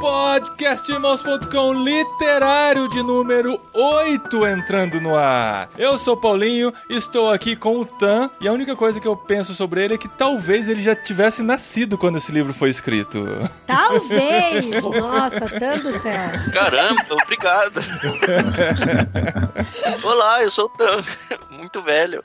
[0.00, 5.68] Podcastirmãos.com literário de número 8 entrando no ar.
[5.76, 9.54] Eu sou Paulinho, estou aqui com o Tan e a única coisa que eu penso
[9.54, 13.26] sobre ele é que talvez ele já tivesse nascido quando esse livro foi escrito.
[13.66, 14.70] Talvez!
[14.80, 16.30] Nossa, tanto céu.
[16.50, 17.80] Caramba, obrigado.
[20.02, 21.04] Olá, eu sou o Tan.
[21.50, 22.22] Muito velho.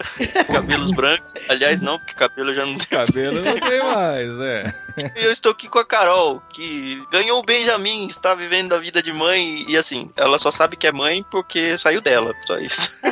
[0.50, 1.26] Cabelos brancos.
[1.50, 3.06] Aliás, não, porque cabelo já não tenho.
[3.06, 4.85] Cabelo não tem mais, é.
[4.98, 9.02] E eu estou aqui com a Carol, que ganhou o Benjamin, está vivendo a vida
[9.02, 12.96] de mãe e assim, ela só sabe que é mãe porque saiu dela, só isso.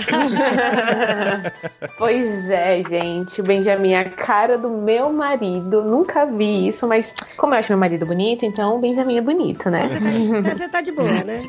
[1.97, 3.41] Pois é, gente.
[3.41, 5.83] O Benjamin é a cara do meu marido.
[5.83, 9.69] Nunca vi isso, mas como eu acho meu marido bonito, então o Benjamin é bonito,
[9.69, 9.89] né?
[10.43, 11.41] Mas Você tá de boa, né?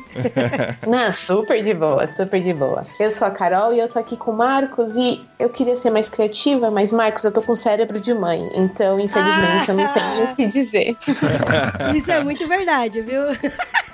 [0.87, 2.85] Não, super de boa, super de boa.
[2.99, 5.89] Eu sou a Carol e eu tô aqui com o Marcos e eu queria ser
[5.89, 10.24] mais criativa, mas Marcos, eu tô com cérebro de mãe, então infelizmente eu não tenho
[10.31, 10.97] o que dizer.
[11.95, 13.23] Isso é muito verdade, viu?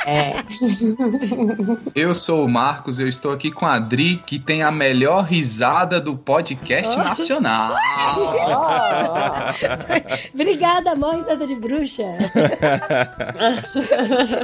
[0.06, 0.34] É.
[1.94, 6.02] Eu sou o Marcos, eu estou aqui com a Adri, que tem a melhor risada
[6.02, 7.76] do podcast nacional.
[10.34, 12.04] Obrigada, mó risada de bruxa.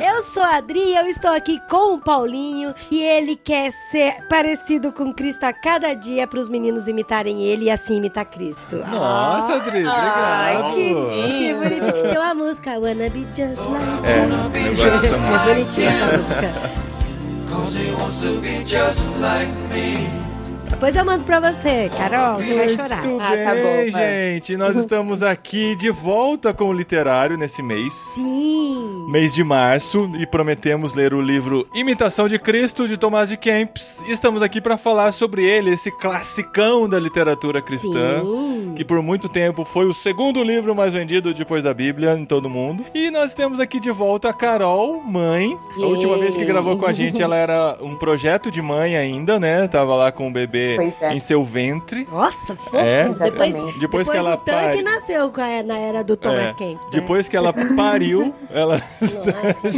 [0.05, 4.91] eu sou a Adri, eu estou aqui com o Paulinho e ele quer ser parecido
[4.91, 8.77] com Cristo a cada dia para os meninos imitarem ele e assim imitar Cristo.
[8.77, 10.75] Nossa, Adri, Ai, obrigado.
[10.75, 10.93] que
[11.79, 12.03] Que bonitinho.
[12.03, 14.27] Tem uma música, Wanna Be Just Like É, You.
[15.33, 16.87] É bonitinha essa música.
[20.77, 23.03] Depois eu mando pra você, Carol, você vai chorar.
[23.03, 24.31] Muito Ah, tá bem, bom, vai.
[24.35, 24.55] gente.
[24.55, 27.91] Nós estamos aqui de volta com o literário nesse mês.
[28.13, 29.07] Sim.
[29.09, 34.03] Mês de março e prometemos ler o livro Imitação de Cristo de Tomás de Kempis.
[34.07, 38.73] E Estamos aqui para falar sobre ele, esse classicão da literatura cristã, Sim.
[38.75, 42.47] que por muito tempo foi o segundo livro mais vendido depois da Bíblia em todo
[42.51, 42.85] mundo.
[42.93, 45.57] E nós temos aqui de volta a Carol, mãe.
[45.81, 49.39] A última vez que gravou com a gente, ela era um projeto de mãe ainda,
[49.39, 49.67] né?
[49.67, 50.66] Tava lá com o bebê
[51.01, 51.13] É.
[51.13, 52.07] em seu ventre.
[52.11, 52.75] Nossa, fofo.
[52.77, 53.03] É.
[53.09, 53.79] Depois, Exatamente.
[53.79, 56.85] Depois que ela o tanque pare- nasceu com a- na era do Thomas É, Kempis,
[56.87, 56.91] né?
[56.91, 58.81] Depois que ela pariu, ela,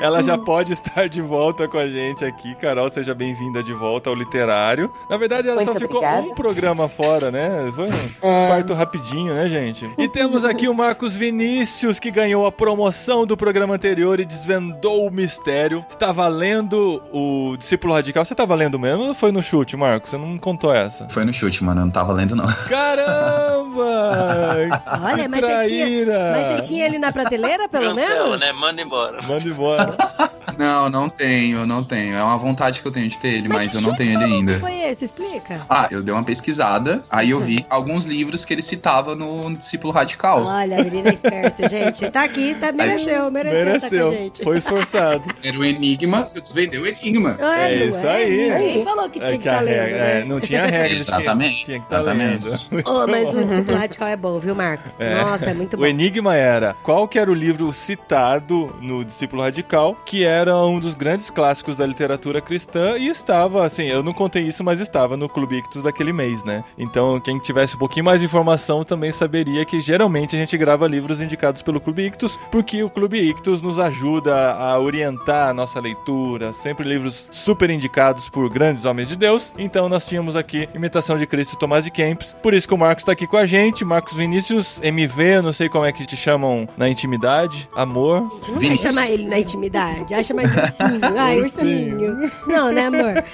[0.00, 2.54] ela já pode estar de volta com a gente aqui.
[2.56, 4.90] Carol, seja bem-vinda de volta ao literário.
[5.08, 6.26] Na verdade, ela Muito só ficou obrigada.
[6.26, 7.70] um programa fora, né?
[7.74, 7.90] Foi um
[8.22, 8.48] É.
[8.48, 9.88] parto rapidinho, né, gente?
[9.98, 15.06] E temos aqui o Marcos Vinícius, que ganhou a promoção do programa anterior e desvendou
[15.06, 15.84] o mistério.
[15.88, 18.24] Estava lendo o Discípulo Radical.
[18.24, 20.10] Você estava lendo mesmo ou foi no chute, Marcos?
[20.10, 21.06] Você não contou essa?
[21.10, 22.46] Foi no chute, mano, eu não tava lendo não.
[22.68, 24.80] Caramba!
[25.02, 26.32] Olha, Que mas você, tinha, traíra!
[26.32, 28.40] mas você tinha ele na prateleira, pelo Cancela, menos?
[28.40, 28.52] né?
[28.52, 29.22] Manda embora.
[29.22, 29.94] Manda embora.
[30.58, 32.14] Não, não tenho, não tenho.
[32.14, 34.34] É uma vontade que eu tenho de ter ele, mas, que eu não tenho ele
[34.34, 34.58] ainda.
[34.58, 35.06] foi esse?
[35.06, 35.60] Explica.
[35.70, 39.90] Ah, eu dei uma pesquisada, aí eu vi alguns livros que ele citava no Discípulo
[39.90, 40.44] Radical.
[40.44, 42.10] Olha, a menina é esperta, gente.
[42.10, 44.12] Tá aqui, tá, mereceu, mereceu, tá com a Mereceu.
[44.12, 44.44] gente.
[44.44, 45.22] Foi esforçado.
[45.42, 47.38] Era o Enigma, eu desvendei o Enigma.
[47.40, 48.39] Olha, É isso ué, aí.
[48.40, 50.24] Ninguém falou que É tinha que estar lendo, regra, é, né?
[50.24, 50.96] não tinha regra.
[50.96, 52.48] Exatamente, Tinha que estar exatamente.
[52.48, 52.82] lendo.
[52.86, 54.98] Oh, mas o discípulo radical é bom, viu, Marcos?
[55.00, 55.14] É.
[55.14, 55.82] Nossa, é muito bom.
[55.82, 60.78] O enigma era qual que era o livro citado no Discípulo Radical, que era um
[60.80, 65.16] dos grandes clássicos da literatura cristã e estava, assim, eu não contei isso, mas estava
[65.16, 66.64] no Clube Ictus daquele mês, né?
[66.78, 70.86] Então, quem tivesse um pouquinho mais de informação também saberia que geralmente a gente grava
[70.86, 75.80] livros indicados pelo Clube Ictus, porque o Clube Ictus nos ajuda a orientar a nossa
[75.80, 79.52] leitura, sempre livros super indicados por grandes homens de Deus.
[79.58, 82.34] Então, nós tínhamos aqui Imitação de Cristo e Tomás de Kempis.
[82.42, 85.52] Por isso que o Marcos está aqui com a gente, Marcos Vinícius, MV, eu não
[85.52, 88.18] sei como é que te chamam na intimidade, amor.
[88.18, 88.94] A gente não vai Vinícius.
[88.94, 90.14] chamar ele na intimidade.
[90.14, 91.00] Ai, chamar de ursinho.
[91.18, 92.30] Ai, ursinho.
[92.46, 93.24] Não, né, amor?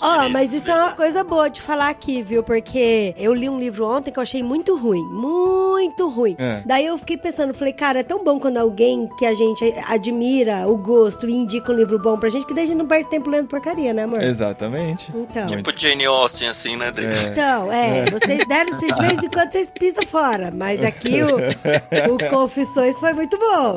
[0.00, 2.42] Ó, Vinícius, mas isso é uma coisa boa de falar aqui, viu?
[2.42, 5.02] Porque eu li um livro ontem que eu achei muito ruim.
[5.12, 6.36] Muito ruim.
[6.38, 6.62] É.
[6.64, 10.68] Daí eu fiquei pensando, falei, cara, é tão bom quando alguém que a gente admira
[10.68, 13.08] o gosto e indica um livro bom pra gente, que daí a gente não perde
[13.10, 14.22] tempo lendo porcaria, né, amor?
[14.28, 15.10] Exatamente.
[15.14, 15.46] Então.
[15.46, 17.06] Tipo Jane Austen, assim, né, Adri?
[17.06, 17.22] É.
[17.28, 22.14] Então, é, vocês deram, vocês, de vez em quando vocês pisam fora, mas aqui o,
[22.14, 23.76] o Confissões foi muito bom.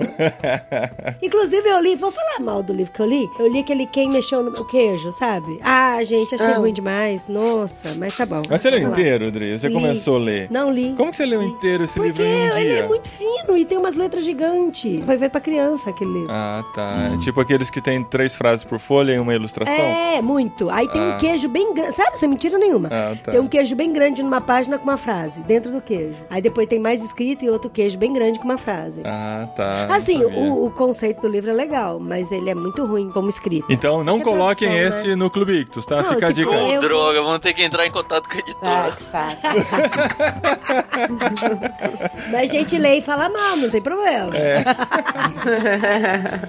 [1.22, 3.26] Inclusive, eu li, vou falar mal do livro que eu li.
[3.40, 5.60] Eu li aquele Quem Mexeu no Meu Queijo, sabe?
[5.64, 6.58] Ah, gente, achei Ah.
[6.58, 7.28] ruim demais.
[7.28, 8.42] Nossa, mas tá bom.
[8.50, 9.58] Mas você leu inteiro, Dri?
[9.58, 9.74] Você Li.
[9.74, 10.48] começou a ler.
[10.52, 10.94] Não li.
[10.96, 11.48] Como que você leu Li.
[11.48, 12.80] inteiro esse Porque livro em um ele dia?
[12.84, 15.04] é muito fino e tem umas letras gigantes.
[15.06, 16.28] Foi ver pra criança aquele livro.
[16.32, 17.12] Ah, tá.
[17.14, 19.74] É tipo aqueles que tem três frases por folha e uma ilustração?
[19.74, 20.41] É, muito.
[20.72, 21.16] Aí tem Ah.
[21.16, 21.94] um queijo bem grande.
[21.94, 22.90] Sério, sem mentira nenhuma.
[22.92, 23.32] Ah, tá.
[23.32, 26.16] Tem um queijo bem grande numa página com uma frase, dentro do queijo.
[26.30, 29.02] Aí depois tem mais escrito e outro queijo bem grande com uma frase.
[29.06, 29.88] Ah, tá.
[29.94, 33.66] assim, o, o conceito do livro é legal, mas ele é muito ruim como escrito.
[33.70, 35.16] Então não é coloquem tradução, este né?
[35.16, 36.02] no Clube Ictus, tá?
[36.02, 36.50] Não, Fica a dica.
[36.52, 39.00] Eu- droga, vamos ter que entrar em contato com a Ah, editora.
[39.00, 39.42] saco.
[42.32, 44.30] Mas a gente lê e fala mal, não tem problema.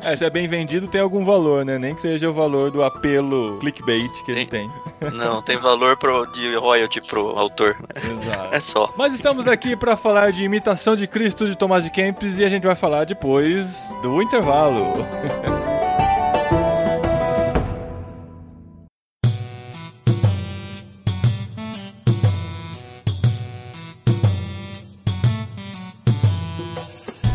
[0.04, 1.78] É, se é bem vendido, tem algum valor, né?
[1.78, 4.46] Nem que seja o valor do apelo clickbait que ele Sim.
[4.46, 4.70] tem.
[5.12, 7.76] Não, tem valor pro, de royalty pro autor.
[7.96, 8.42] Exato.
[8.52, 8.92] É só.
[8.96, 12.48] Mas estamos aqui para falar de imitação de Cristo de Tomás de Kempis e a
[12.48, 15.06] gente vai falar depois do intervalo.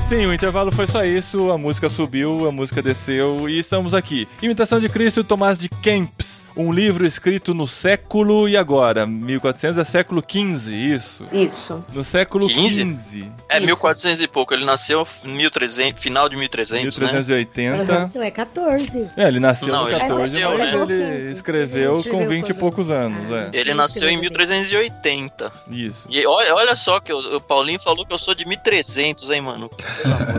[0.08, 4.26] Sim, o intervalo foi só isso, a música subiu, a música desceu e estamos aqui.
[4.42, 6.27] Imitação de Cristo, Tomás de Kempis.
[6.58, 9.06] Um livro escrito no século e agora?
[9.06, 11.28] 1400 é século XV, isso.
[11.32, 11.86] Isso.
[11.94, 12.98] No século 15?
[12.98, 13.32] XV.
[13.50, 13.66] É Isso.
[13.68, 14.54] 1400 e pouco.
[14.54, 17.06] Ele nasceu em 1300, final de 1300, né?
[17.06, 18.08] 1380.
[18.10, 19.10] Então é 14.
[19.16, 20.60] É, ele nasceu Não, no ele 14, nasceu, mas
[20.90, 21.18] né?
[21.20, 23.50] ele escreveu Ele escreveu com 20 e poucos anos, é.
[23.54, 24.32] Ele nasceu em escreveu.
[24.32, 25.52] 1380.
[25.70, 26.08] Isso.
[26.10, 29.42] E olha, olha só que o, o Paulinho falou que eu sou de 1300, hein,
[29.42, 29.70] mano?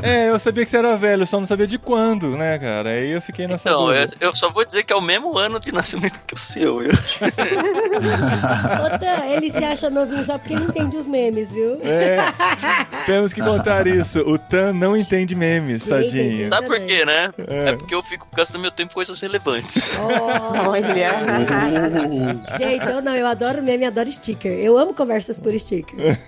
[0.02, 2.90] É, eu sabia que você era velho, só não sabia de quando, né, cara?
[2.90, 4.16] Aí eu fiquei nessa Então, eu, dúvida.
[4.20, 6.78] eu só vou dizer que é o mesmo ano de nascimento que o seu.
[6.78, 6.90] viu?
[8.87, 11.78] Otan, ele se acha novinho só porque ele entende os memes, viu?
[11.82, 12.19] É,
[13.06, 14.20] temos que contar isso.
[14.20, 16.49] O Tan não entende memes, Gente, tadinho.
[16.49, 17.31] Sabe por quê, né?
[17.46, 17.69] É.
[17.70, 17.76] É.
[17.76, 19.90] porque eu fico gastando meu tempo com coisas relevantes.
[19.99, 20.88] Oh, Olha.
[22.58, 24.52] gente, eu não, eu adoro meme, adoro sticker.
[24.52, 25.99] Eu amo conversas por sticker.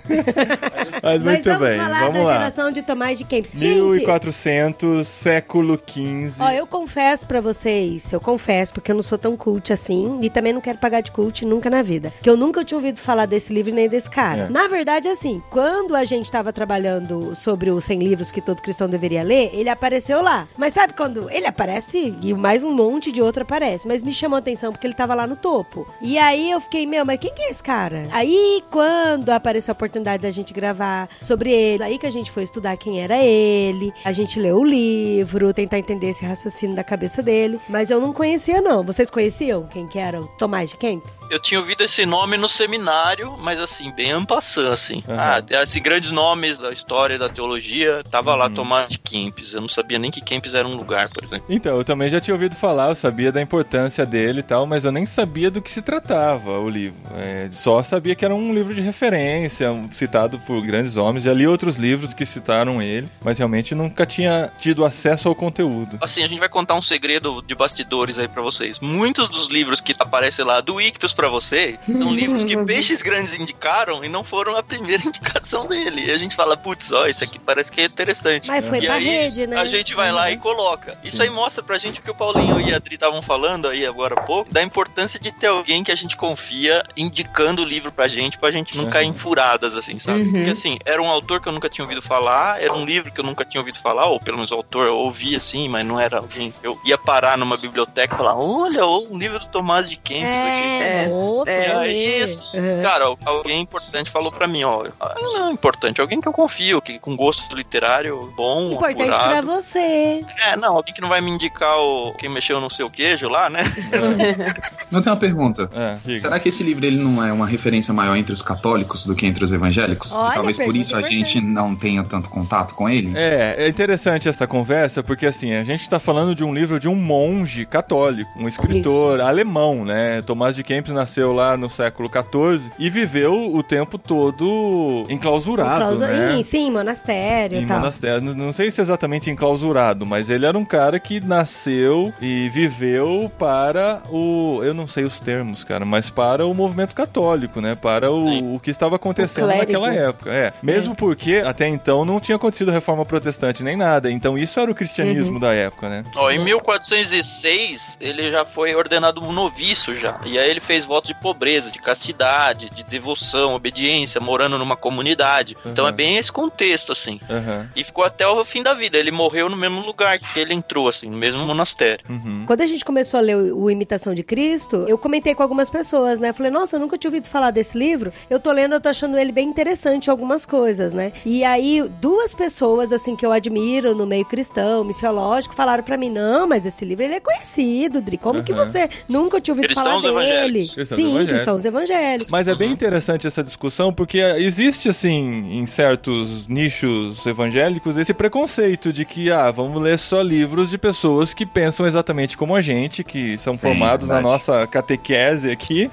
[1.02, 2.32] Mas Mas vamos bem, falar vamos da lá.
[2.34, 3.50] geração de Tomás de Kempis.
[3.54, 6.42] Gente, 1400, século XV.
[6.42, 10.30] ó, eu confesso pra vocês, eu confesso, porque eu não sou tão cult assim, e
[10.30, 12.12] também não quero pagar de cult nunca na vida.
[12.22, 14.42] Que eu nunca tinha ouvido falar desse livro nem desse cara.
[14.42, 14.48] É.
[14.48, 18.88] Na verdade, assim, quando a gente tava trabalhando sobre os 100 livros que todo cristão
[18.88, 20.48] deveria ler, ele apareceu lá.
[20.56, 23.86] Mas sabe quando ele aparece e mais um monte de outro aparece?
[23.86, 25.86] Mas me chamou a atenção porque ele tava lá no topo.
[26.00, 28.06] E aí eu fiquei, meu, mas quem que é esse cara?
[28.12, 32.42] Aí quando apareceu a oportunidade da gente gravar sobre ele, aí que a gente foi
[32.42, 37.22] estudar quem era ele, a gente leu o livro, tentar entender esse raciocínio da cabeça
[37.22, 37.60] dele.
[37.68, 38.82] Mas eu não conhecia, não.
[38.82, 41.20] Vocês conheciam quem que era o Tomás de Kempis?
[41.30, 45.02] Eu tinha ouvido esse nome no seminário, mas assim, bem ampassando, assim.
[45.08, 45.18] Aham.
[45.52, 48.54] Ah, assim, grandes nomes da história da teologia, tava lá Uhum.
[48.54, 49.54] Tomás de Kempis.
[49.54, 51.44] Eu não sabia nem que Kempis era um lugar, por exemplo.
[51.48, 54.84] Então, eu também já tinha ouvido falar, eu sabia da importância dele e tal, mas
[54.84, 56.98] eu nem sabia do que se tratava o livro.
[57.16, 61.24] É, só sabia que era um livro de referência, citado por grandes homens.
[61.24, 65.98] Já li outros livros que citaram ele, mas realmente nunca tinha tido acesso ao conteúdo.
[66.00, 68.78] Assim, a gente vai contar um segredo de bastidores aí pra vocês.
[68.80, 73.38] Muitos dos livros que aparecem lá do Ictus pra vocês são livros que peixes grandes
[73.38, 76.06] indicaram e não foram a primeira indicação dele.
[76.06, 78.46] E a gente fala, putz, ó, esse aqui parece que é interessante.
[78.48, 79.56] Mas foi e pra aí, rede, né?
[79.56, 80.96] a gente vai lá e coloca.
[81.04, 83.84] Isso aí mostra pra gente o que o Paulinho e a Adri estavam falando aí
[83.86, 87.90] agora há pouco, da importância de ter alguém que a gente confia indicando o livro
[87.92, 88.90] pra gente, pra gente não Uhum.
[88.90, 90.22] cair em furadas, assim, sabe?
[90.22, 90.32] Uhum.
[90.32, 93.20] Porque assim, era um autor que eu nunca tinha ouvido falar, era um livro que
[93.20, 96.00] eu nunca tinha ouvido falar, ou pelo menos o autor eu ouvia assim, mas não
[96.00, 96.52] era alguém.
[96.62, 100.30] Eu ia parar numa biblioteca e falar: olha, um livro do Tomás de Kempis aqui.
[100.30, 101.68] É, É, nossa, é.
[101.72, 102.82] Vou aí, assim, Uhum.
[102.82, 106.98] cara, alguém importante falou pra mim, ó, ah, não, importante, alguém que eu confio, que
[106.98, 109.46] com gosto literário bom, Importante pra apurado.
[109.46, 110.24] você.
[110.46, 113.48] É, não, alguém que não vai me indicar o quem mexeu no seu queijo lá,
[113.50, 113.62] né?
[114.90, 115.70] Não tem uma pergunta.
[116.06, 116.16] É.
[116.16, 119.24] Será que esse livro ele não é uma referência maior entre os católicos do que
[119.24, 120.12] entre os evangélicos?
[120.12, 123.12] Olha, talvez por isso a gente não tenha tanto contato com ele?
[123.16, 126.88] É, é interessante essa conversa, porque assim, a gente tá falando de um livro de
[126.88, 130.22] um monge católico, um escritor alemão, né?
[130.22, 136.06] Tomás de Kempis nasceu lá no século XIV e viveu o tempo todo enclausurado, Clausa-
[136.08, 136.38] né?
[136.38, 137.78] Ih, Sim, monastério Em e tal.
[137.80, 138.20] monastério.
[138.22, 143.30] Não- Não sei se exatamente enclausurado, mas ele era um cara que nasceu e viveu
[143.38, 144.60] para o.
[144.64, 147.74] Eu não sei os termos, cara, mas para o movimento católico, né?
[147.74, 150.30] Para o, o que estava acontecendo naquela época.
[150.32, 150.52] É.
[150.62, 154.10] Mesmo porque até então não tinha acontecido reforma protestante nem nada.
[154.10, 155.40] Então isso era o cristianismo Uhum.
[155.40, 156.04] da época, né?
[156.16, 160.18] Ó, em 1406, ele já foi ordenado tornado um noviço já.
[160.24, 165.56] E aí ele fez votos de pobreza, de castidade, de devoção, obediência, morando numa comunidade.
[165.66, 165.88] Então Uhum.
[165.90, 167.20] é bem esse contexto, assim.
[167.28, 167.68] Aham.
[167.74, 168.96] E ficou até o fim da vida.
[168.98, 172.04] Ele morreu no mesmo lugar que ele entrou, assim, no mesmo monastério.
[172.08, 172.44] Uhum.
[172.46, 176.18] Quando a gente começou a ler o, Imitação de Cristo, eu comentei com algumas pessoas,
[176.20, 176.32] né?
[176.32, 178.12] Falei, nossa, eu nunca tinha ouvido falar desse livro.
[178.28, 181.12] Eu tô lendo, eu tô achando ele bem interessante algumas coisas, né?
[181.24, 186.10] E aí, duas pessoas, assim, que eu admiro no meio cristão, missiológico, falaram pra mim,
[186.10, 188.18] não, mas esse livro, ele é conhecido, Dri.
[188.18, 188.64] Como que Aham.
[188.66, 190.68] você nunca tinha ouvido Cristãos falar dele?
[190.68, 191.32] Cristãos Sim, evangélicos.
[191.32, 192.30] cristãos evangélicos.
[192.30, 198.92] Mas é bem interessante essa discussão, porque existe, assim, em certos nichos evangélicos, esse preconceito
[198.92, 203.02] de que, ah, vamos ler só livros de pessoas que pensam exatamente como a gente,
[203.04, 204.32] que são formados na verdade.
[204.32, 205.90] nossa catequese aqui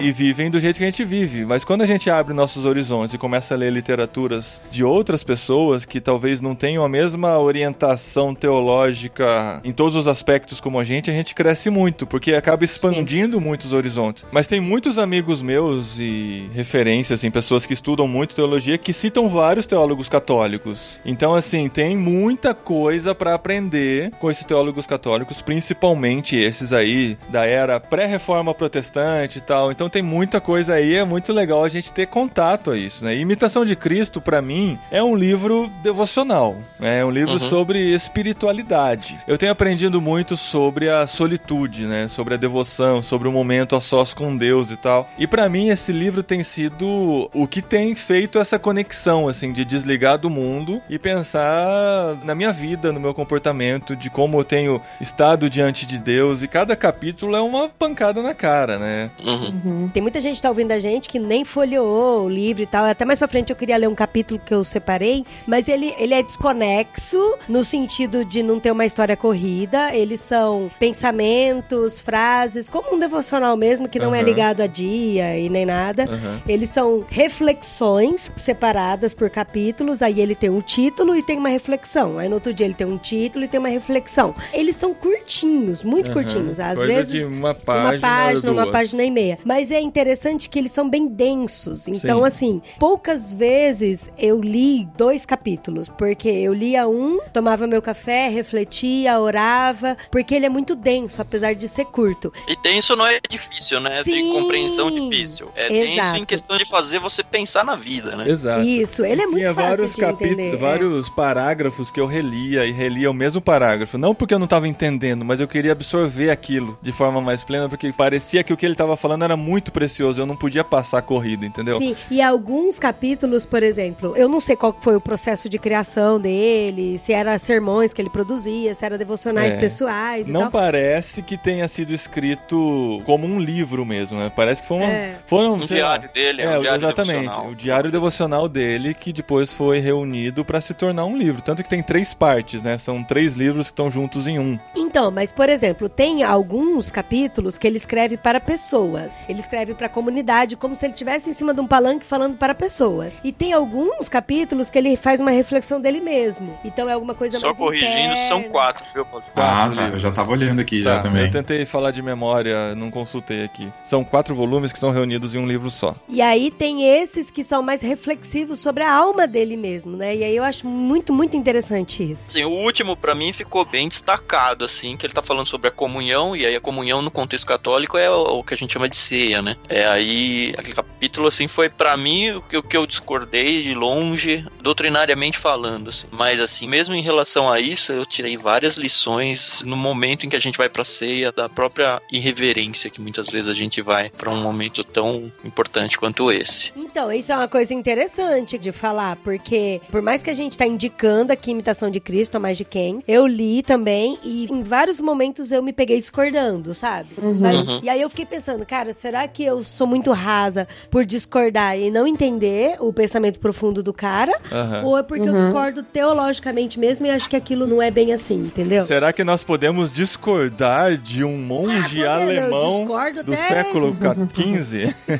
[0.00, 1.44] e vivem do jeito que a gente vive.
[1.44, 5.84] Mas quando a gente abre nossos horizontes e começa a ler literaturas de outras pessoas
[5.84, 11.10] que talvez não tenham a mesma orientação teológica em todos os aspectos como a gente,
[11.10, 14.26] a gente cresce muito, porque acaba expandindo muitos horizontes.
[14.30, 19.28] Mas tem muitos amigos meus e referências, assim, pessoas que estudam muito teologia que citam
[19.30, 21.00] vários teólogos católicos.
[21.06, 27.46] Então, assim, tem muita coisa pra aprender com esses teólogos católicos, principalmente esses aí da
[27.46, 29.72] era pré-reforma protestante e tal.
[29.72, 33.16] Então tem muita coisa aí, é muito legal a gente ter contato a isso, né?
[33.16, 37.00] Imitação de Cristo, pra mim, é um livro devocional, né?
[37.00, 37.38] É um livro Uhum.
[37.38, 39.18] sobre espiritualidade.
[39.26, 42.08] Eu tenho aprendido muito sobre a solitude, né?
[42.08, 45.08] Sobre a devoção, sobre o momento a sós com Deus e tal.
[45.18, 49.64] E pra mim esse livro tem sido o que tem feito essa conexão, assim, de
[49.64, 54.80] desligar do mundo e pensar na minha vida, no meu comportamento, de como eu tenho
[55.00, 56.42] estado diante de Deus.
[56.42, 59.10] E cada capítulo é uma pancada na cara, né?
[59.24, 59.90] Uhum.
[59.92, 62.84] Tem muita gente que tá ouvindo a gente que nem folheou o livro e tal.
[62.84, 66.14] Até mais pra frente eu queria ler um capítulo que eu separei, mas ele, ele
[66.14, 69.94] é desconexo no sentido de não ter uma história corrida.
[69.94, 72.23] Eles são pensamentos, frases,
[72.70, 74.26] como um devocional mesmo, que não é Aham.
[74.26, 76.04] ligado a dia e nem nada.
[76.04, 76.42] Aham.
[76.46, 80.02] Eles são reflexões separadas por capítulos.
[80.02, 82.18] Aí ele tem um título e tem uma reflexão.
[82.18, 84.34] Aí no outro dia ele tem um título e tem uma reflexão.
[84.52, 86.22] Eles são curtinhos, muito Aham.
[86.22, 86.60] curtinhos.
[86.60, 89.38] Às Coisa vezes uma página, uma página, uma página e meia.
[89.44, 91.88] Mas é interessante que eles são bem densos.
[91.88, 92.26] Então, Sim.
[92.26, 99.18] assim, poucas vezes eu li dois capítulos, porque eu lia um, tomava meu café, refletia,
[99.18, 102.03] orava, porque ele é muito denso, apesar de ser curto.
[102.46, 104.02] E denso não é difícil, né?
[104.04, 104.12] Sim.
[104.12, 105.48] De compreensão difícil.
[105.54, 106.16] É denso Exato.
[106.18, 108.28] em questão de fazer você pensar na vida, né?
[108.28, 108.60] Exato.
[108.62, 110.56] Isso, ele é E muito Tinha fácil vários de capítulos, entender, é.
[110.58, 113.96] vários parágrafos que eu relia e relia o mesmo parágrafo.
[113.98, 117.68] Não porque eu não tava entendendo, mas eu queria absorver aquilo de forma mais plena,
[117.68, 120.20] porque parecia que o que ele tava falando era muito precioso.
[120.20, 121.78] Eu não podia passar corrida, entendeu?
[121.78, 126.20] Sim, e alguns capítulos, por exemplo, eu não sei qual foi o processo de criação
[126.20, 129.56] dele, se era sermões que ele produzia, se era devocionais É.
[129.56, 130.50] pessoais e Não tal.
[130.50, 134.30] parece que tenha sido escrito como um livro mesmo, né?
[134.34, 135.16] Parece que foi uma, É.
[135.26, 137.20] foram, Um sei lá, diário dele, é É, um diário exatamente.
[137.20, 137.50] devocional.
[137.50, 141.42] O diário devocional dele que depois foi reunido pra se tornar um livro.
[141.42, 142.78] Tanto que tem três partes, né?
[142.78, 144.58] São três livros que estão juntos em um.
[144.76, 149.14] Então, mas por exemplo, tem alguns capítulos que ele escreve para pessoas.
[149.28, 152.36] Ele escreve para a comunidade como se ele estivesse em cima de um palanque falando
[152.36, 153.16] para pessoas.
[153.22, 156.58] E tem alguns capítulos que ele faz uma reflexão dele mesmo.
[156.64, 158.28] Então é alguma coisa Só mais corrigindo, interna.
[158.28, 159.24] são quatro, viu, Paulo?
[159.36, 159.88] Ah, Quatro tá.
[159.88, 161.24] Eu já tava olhando aqui já Tá, também.
[161.26, 163.72] Eu tentei falar de memória, não consultei aqui.
[163.84, 165.94] São quatro volumes que são reunidos em um livro só.
[166.08, 170.14] E aí tem esses que são mais reflexivos sobre a alma dele mesmo, né?
[170.14, 172.30] E aí eu acho muito, muito interessante isso.
[172.30, 175.70] Assim, o último pra mim ficou bem destacado, assim, que ele tá falando sobre a
[175.70, 178.96] comunhão, e aí a comunhão no contexto católico é o, que a gente chama de
[178.96, 179.56] ceia, né?
[179.68, 183.74] É aí, aquele capítulo, assim, foi pra mim o que, o que eu discordei de
[183.74, 186.06] longe, doutrinariamente falando, assim.
[186.12, 190.36] Mas, assim, mesmo em relação a isso, eu tirei várias lições no momento em que
[190.36, 191.73] a gente vai pra ceia, da própria
[192.10, 196.72] irreverência que muitas vezes a gente vai pra um momento tão importante quanto esse.
[196.76, 200.66] Então, isso é uma coisa interessante de falar, porque por mais que a gente tá
[200.66, 205.00] indicando aqui Imitação de Cristo, a mais de quem, eu li também e em vários
[205.00, 207.08] momentos eu me peguei discordando, sabe?
[207.40, 207.80] Mas, Uhum.
[207.82, 211.90] E aí eu fiquei pensando, cara, será que eu sou muito rasa por discordar e
[211.90, 214.32] não entender o pensamento profundo do cara?
[214.52, 214.82] Aham.
[214.84, 218.34] Ou é porque eu discordo teologicamente mesmo e acho que aquilo não é bem assim,
[218.36, 218.82] entendeu?
[218.82, 223.96] Será que nós podemos discordar de um monge Ah, eu alemão discordo do até- século
[224.34, 224.94] XV?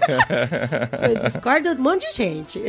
[1.11, 2.63] Eu discordo de um monte de gente.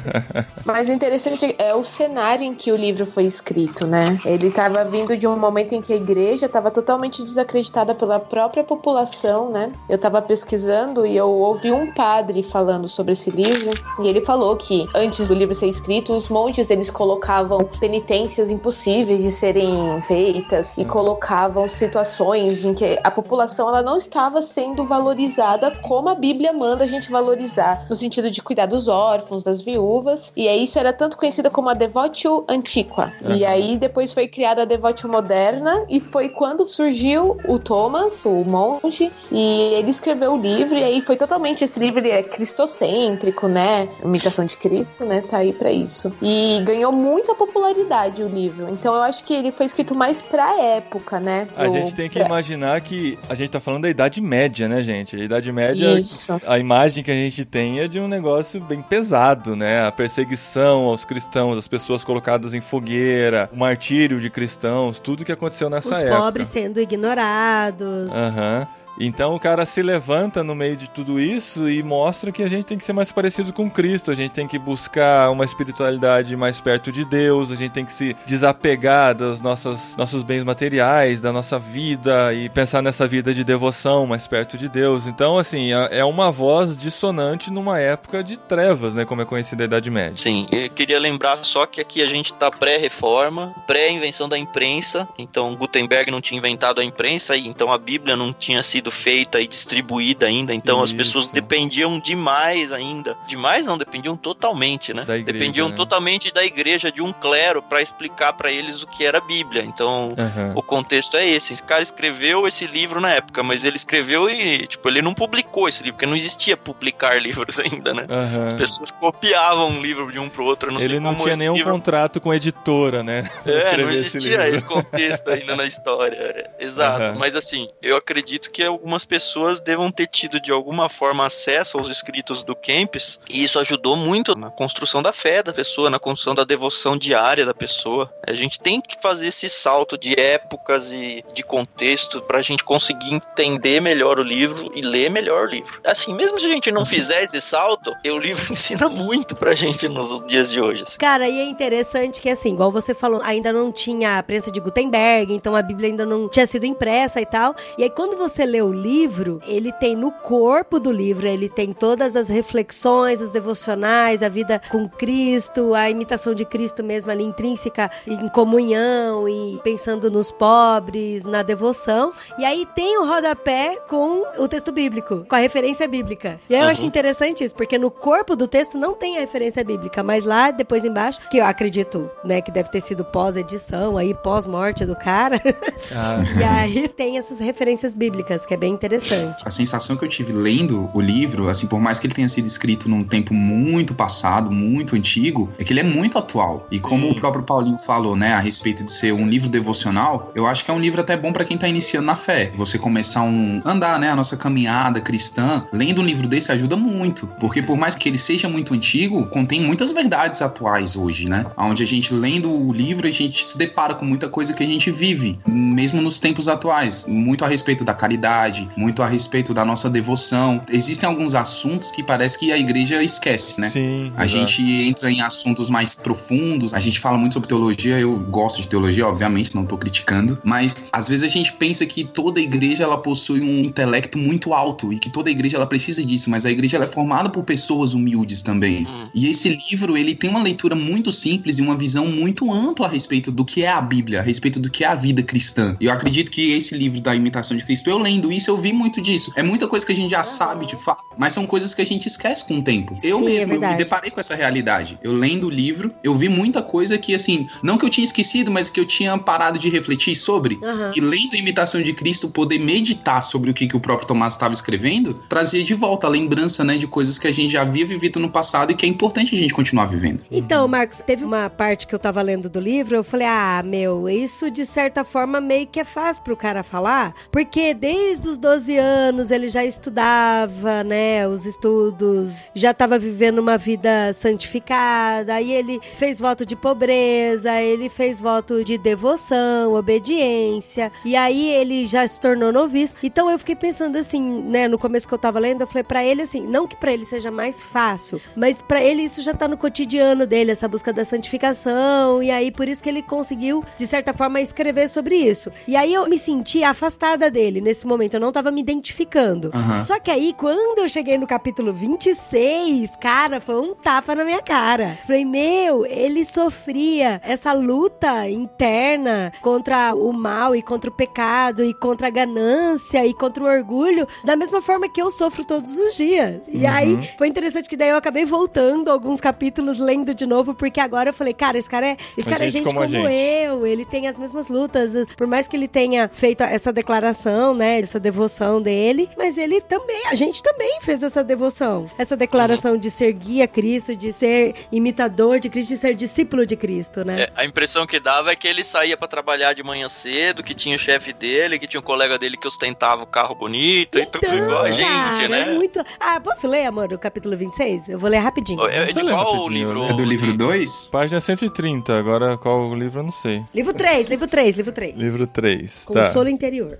[0.64, 4.18] Mas o interessante é o cenário em que o livro foi escrito, né?
[4.24, 8.64] Ele estava vindo de um momento em que a igreja estava totalmente desacreditada pela própria
[8.64, 9.70] população, né?
[9.88, 13.70] Eu estava pesquisando e eu ouvi um padre falando sobre esse livro
[14.02, 19.22] e ele falou que antes do livro ser escrito, os monges eles colocavam penitências impossíveis
[19.22, 25.70] de serem feitas e colocavam situações em que a população ela não estava sendo valorizada
[25.82, 30.32] como a Bíblia manda a gente valorizar, no sentido de cuidar dos órfãos, das viúvas.
[30.36, 33.12] E aí isso era tanto conhecida como a Devotio Antiqua.
[33.22, 33.34] Uhum.
[33.36, 38.44] E aí depois foi criada a Devotio Moderna e foi quando surgiu o Thomas, o
[38.44, 43.46] monge, e ele escreveu o livro e aí foi totalmente esse livro ele é cristocêntrico,
[43.48, 43.88] né?
[44.02, 45.22] Imitação de Cristo, né?
[45.28, 46.12] Tá aí pra isso.
[46.20, 48.68] E ganhou muita popularidade o livro.
[48.70, 51.46] Então eu acho que ele foi escrito mais pra época, né?
[51.56, 54.82] A Pro- gente tem que imaginar que a gente tá falando da Idade Média, né,
[54.82, 55.16] gente?
[55.16, 56.40] A Idade Média, Isso.
[56.46, 59.86] a imagem que a gente tem é de um negócio bem pesado, né?
[59.86, 65.32] A perseguição aos cristãos, as pessoas colocadas em fogueira, o martírio de cristãos, tudo que
[65.32, 66.16] aconteceu nessa Os época.
[66.16, 68.12] pobres sendo ignorados.
[68.14, 68.66] Aham.
[68.98, 72.64] Então o cara se levanta no meio de tudo isso e mostra que a gente
[72.64, 76.60] tem que ser mais parecido com Cristo, a gente tem que buscar uma espiritualidade mais
[76.60, 81.32] perto de Deus, a gente tem que se desapegar dos nossas, nossos bens materiais, da
[81.32, 85.06] nossa vida e pensar nessa vida de devoção mais perto de Deus.
[85.06, 89.04] Então, assim, é é uma voz dissonante numa época de trevas, né?
[89.04, 90.16] Como é conhecida a Idade Média.
[90.16, 95.08] Sim, eu queria lembrar só que aqui a gente tá pré-reforma, pré-invenção da imprensa.
[95.16, 99.46] Então Gutenberg não tinha inventado a imprensa, então a Bíblia não tinha sido feita e
[99.46, 100.54] distribuída ainda.
[100.54, 100.96] Então as Isso.
[100.96, 103.16] pessoas dependiam demais ainda.
[103.26, 105.02] Demais não, dependiam totalmente, né?
[105.02, 105.76] Igreja, dependiam né?
[105.76, 109.62] totalmente da igreja, de um clero, para explicar para eles o que era a Bíblia.
[109.62, 110.52] Então Aham.
[110.54, 111.52] o contexto é esse.
[111.52, 115.68] Esse cara escreveu esse livro na época, mas ele escreveu e, tipo, ele não publicou
[115.68, 118.06] esse livro, porque não existia publicar livros ainda, né?
[118.08, 118.46] Aham.
[118.48, 120.72] As pessoas copiavam um livro de um pro outro.
[120.72, 121.72] não Ele não tinha esse nenhum livro...
[121.72, 123.28] contrato com editora, né?
[123.46, 124.56] É, não esse existia livro.
[124.56, 126.16] esse contexto ainda na história.
[126.16, 127.02] é, Exato.
[127.02, 127.14] Aham.
[127.18, 131.88] Mas assim, eu acredito que algumas pessoas devam ter tido de alguma forma acesso aos
[131.88, 136.34] escritos do Kempis, e isso ajudou muito na construção da fé da pessoa, na construção
[136.34, 138.12] da devoção diária da pessoa.
[138.26, 143.14] A gente tem que fazer esse salto de épocas e de contexto pra gente conseguir
[143.14, 145.80] entender melhor o livro e ler melhor o livro.
[145.84, 149.88] Assim, mesmo se a gente não fizer esse salto, o livro ensina muito pra gente
[149.88, 150.82] nos dias de hoje.
[150.84, 150.98] assim.
[150.98, 154.60] Cara, e é interessante que, assim, igual você falou, ainda não tinha a prensa de
[154.60, 157.54] Gutenberg, então a Bíblia ainda não tinha sido impressa e tal.
[157.78, 161.72] E aí, quando você lê o livro, ele tem no corpo do livro, ele tem
[161.72, 167.24] todas as reflexões, as devocionais, a vida com Cristo, a imitação de Cristo mesmo ali
[167.24, 172.12] intrínseca em comunhão e pensando nos pobres, na devoção.
[172.38, 176.38] E aí tem o rodapé com o texto bíblico, com a referência bíblica.
[176.48, 176.70] E aí eu Uhum.
[176.70, 180.50] acho interessante isso, porque no corpo do texto não tem a referência bíblica, mas lá
[180.50, 185.40] depois embaixo, que eu acredito, né, que deve ter sido pós-edição, aí pós-morte do cara,
[185.94, 189.42] Ah, e aí tem essas referências bíblicas, que é bem interessante.
[189.44, 192.46] A sensação que eu tive lendo o livro, assim, por mais que ele tenha sido
[192.46, 196.66] escrito num tempo muito passado, muito antigo, é que ele é muito atual.
[196.70, 200.46] E como o próprio Paulinho falou, né, a respeito de ser um livro devocional, eu
[200.46, 202.52] acho que é um livro até bom pra quem tá iniciando na fé.
[202.56, 207.26] Você começar um andar, né, a nossa caminhada cristã, lendo um livro desse ajuda muito,
[207.40, 211.46] porque por mais que ele seja muito antigo, contém muitas verdades atuais hoje, né?
[211.56, 214.66] Onde a gente lendo o livro, a gente se depara com muita coisa que a
[214.66, 218.43] gente vive, mesmo nos tempos atuais, muito a respeito da caridade,
[218.76, 220.62] muito a respeito da nossa devoção.
[220.70, 223.70] Existem alguns assuntos que parece que a igreja esquece, né?
[223.70, 224.12] sim.
[224.16, 224.46] A exato.
[224.46, 228.68] gente entra em assuntos mais profundos, a gente fala muito sobre teologia, eu gosto de
[228.68, 232.98] teologia, obviamente, não tô criticando, mas às vezes a gente pensa que toda igreja ela
[232.98, 236.76] possui um intelecto muito alto e que toda igreja ela precisa disso, mas a igreja
[236.76, 238.86] ela é formada por pessoas humildes também.
[238.86, 239.08] Hum.
[239.14, 242.90] E esse livro, ele tem uma leitura muito simples e uma visão muito ampla a
[242.90, 245.76] respeito do que é a Bíblia, a respeito do que é a vida cristã.
[245.80, 248.72] E eu acredito que esse livro da imitação de Cristo, eu lendo isso, eu vi
[248.72, 249.32] muito disso.
[249.36, 251.86] É muita coisa que a gente já sabe de fato, mas são coisas que a
[251.86, 252.96] gente esquece com o tempo.
[253.02, 254.98] eu Sim, é mesmo eu me deparei com essa realidade.
[255.02, 258.50] Eu lendo o livro, eu vi muita coisa que, assim, não que eu tinha esquecido,
[258.50, 260.58] mas que eu tinha parado de refletir sobre.
[260.62, 260.92] Aham.
[260.94, 264.34] E lendo a imitação de Cristo, poder meditar sobre o que, que o próprio Tomás
[264.34, 267.86] estava escrevendo, trazia de volta a lembrança, né, de coisas que a gente já havia
[267.86, 270.24] vivido no passado e que é importante a gente continuar vivendo.
[270.30, 274.08] Então, Marcos, teve uma parte que eu tava lendo do livro, eu falei, ah, meu,
[274.08, 278.76] isso de certa forma meio que é fácil pro cara falar, porque desde os 12
[278.76, 285.80] anos ele já estudava, né, os estudos, já tava vivendo uma vida santificada, aí ele
[285.96, 292.20] fez voto de pobreza, ele fez voto de devoção, obediência, e aí ele já se
[292.20, 292.94] tornou noviço.
[293.02, 296.04] Então eu fiquei pensando assim, né, no começo que eu tava lendo, eu falei pra
[296.04, 299.48] ele assim, não que pra ele seja mais fácil, mas pra ele isso já tá
[299.48, 303.86] no cotidiano dele, essa busca da santificação, e aí por isso que ele conseguiu, de
[303.86, 305.50] certa forma, escrever sobre isso.
[305.66, 308.03] E aí eu me senti afastada dele nesse momento.
[308.04, 309.50] Momento, eu não tava me identificando.
[309.54, 309.80] Aham.
[309.80, 314.42] Só que aí, quando eu cheguei no capítulo 26, cara, foi um tapa na minha
[314.42, 314.98] cara.
[315.06, 321.74] Falei, meu, ele sofria essa luta interna contra o mal e contra o pecado e
[321.74, 325.96] contra a ganância e contra o orgulho, da mesma forma que eu sofro todos os
[325.96, 326.42] dias.
[326.48, 330.80] E aí, foi interessante que daí eu acabei voltando alguns capítulos, lendo de novo, porque
[330.80, 333.12] agora eu falei, cara, esse cara é, esse cara é gente gente como como, gente.
[333.12, 337.78] eu, ele tem as mesmas lutas, por mais que ele tenha feito essa declaração, né,
[337.94, 342.90] essa devoção dele, mas ele também, a gente também fez essa devoção, essa declaração de
[342.90, 347.22] ser guia a Cristo, de ser imitador de Cristo, de ser discípulo de Cristo, né?
[347.22, 350.54] É, a impressão que dava é que ele saía pra trabalhar de manhã cedo, que
[350.54, 354.06] tinha o chefe dele, que tinha um colega dele que ostentava o carro bonito e
[354.06, 355.40] tudo igual a gente, cara, né?
[355.40, 355.84] É muito...
[356.00, 357.90] Ah, posso ler, amor, o capítulo 26?
[357.90, 358.66] Eu vou ler rapidinho.
[358.66, 359.84] É, é de qual rapidinho, livro?
[359.84, 360.88] É do livro 2?
[360.90, 363.44] Página 130, agora qual o livro eu não sei.
[363.54, 364.96] Livro 3, livro 3, livro 3.
[364.96, 366.06] Livro 3, tá.
[366.06, 366.78] Consolo interior.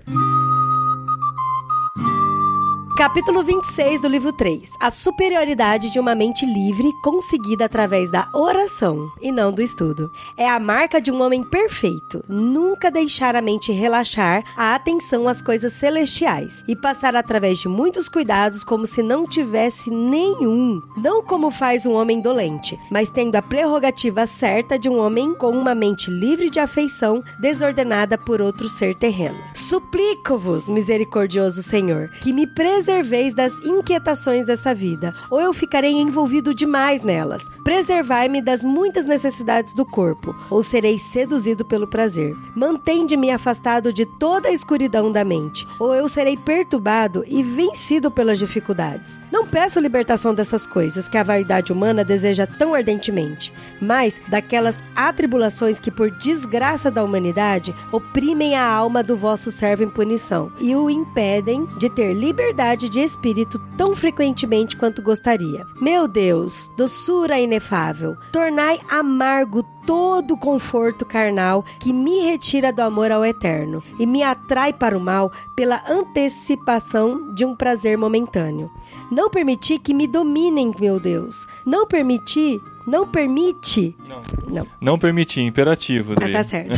[2.95, 4.71] Capítulo 26 do livro 3.
[4.79, 10.09] A superioridade de uma mente livre conseguida através da oração e não do estudo.
[10.37, 12.23] É a marca de um homem perfeito.
[12.25, 18.07] Nunca deixar a mente relaxar a atenção às coisas celestiais e passar através de muitos
[18.07, 20.81] cuidados como se não tivesse nenhum.
[20.95, 25.49] Não como faz um homem dolente, mas tendo a prerrogativa certa de um homem com
[25.49, 29.37] uma mente livre de afeição desordenada por outro ser terreno.
[29.53, 32.47] Suplico-vos, misericordioso Senhor, que me
[32.85, 37.49] preserveis das inquietações dessa vida, ou eu ficarei envolvido demais nelas.
[37.63, 42.35] Preservai-me das muitas necessidades do corpo, ou serei seduzido pelo prazer.
[42.55, 48.37] Mantende-me afastado de toda a escuridão da mente, ou eu serei perturbado e vencido pelas
[48.37, 49.19] dificuldades.
[49.31, 55.79] Não peço libertação dessas coisas que a vaidade humana deseja tão ardentemente, mas daquelas atribulações
[55.79, 60.87] que, por desgraça da humanidade, oprimem a alma do vosso servo em punição e o
[60.87, 65.65] impedem de ter liberdade de espírito tão frequentemente quanto gostaria.
[65.79, 73.11] Meu Deus, doçura inefável, tornai amargo todo o conforto carnal que me retira do amor
[73.11, 78.71] ao eterno e me atrai para o mal pela antecipação de um prazer momentâneo.
[79.11, 81.47] Não permiti que me dominem, meu Deus.
[81.65, 83.95] Não permiti, não permite.
[84.07, 84.21] Não.
[84.47, 84.67] Não.
[84.81, 86.13] Não permitir, imperativo.
[86.13, 86.71] Ah, tá certo.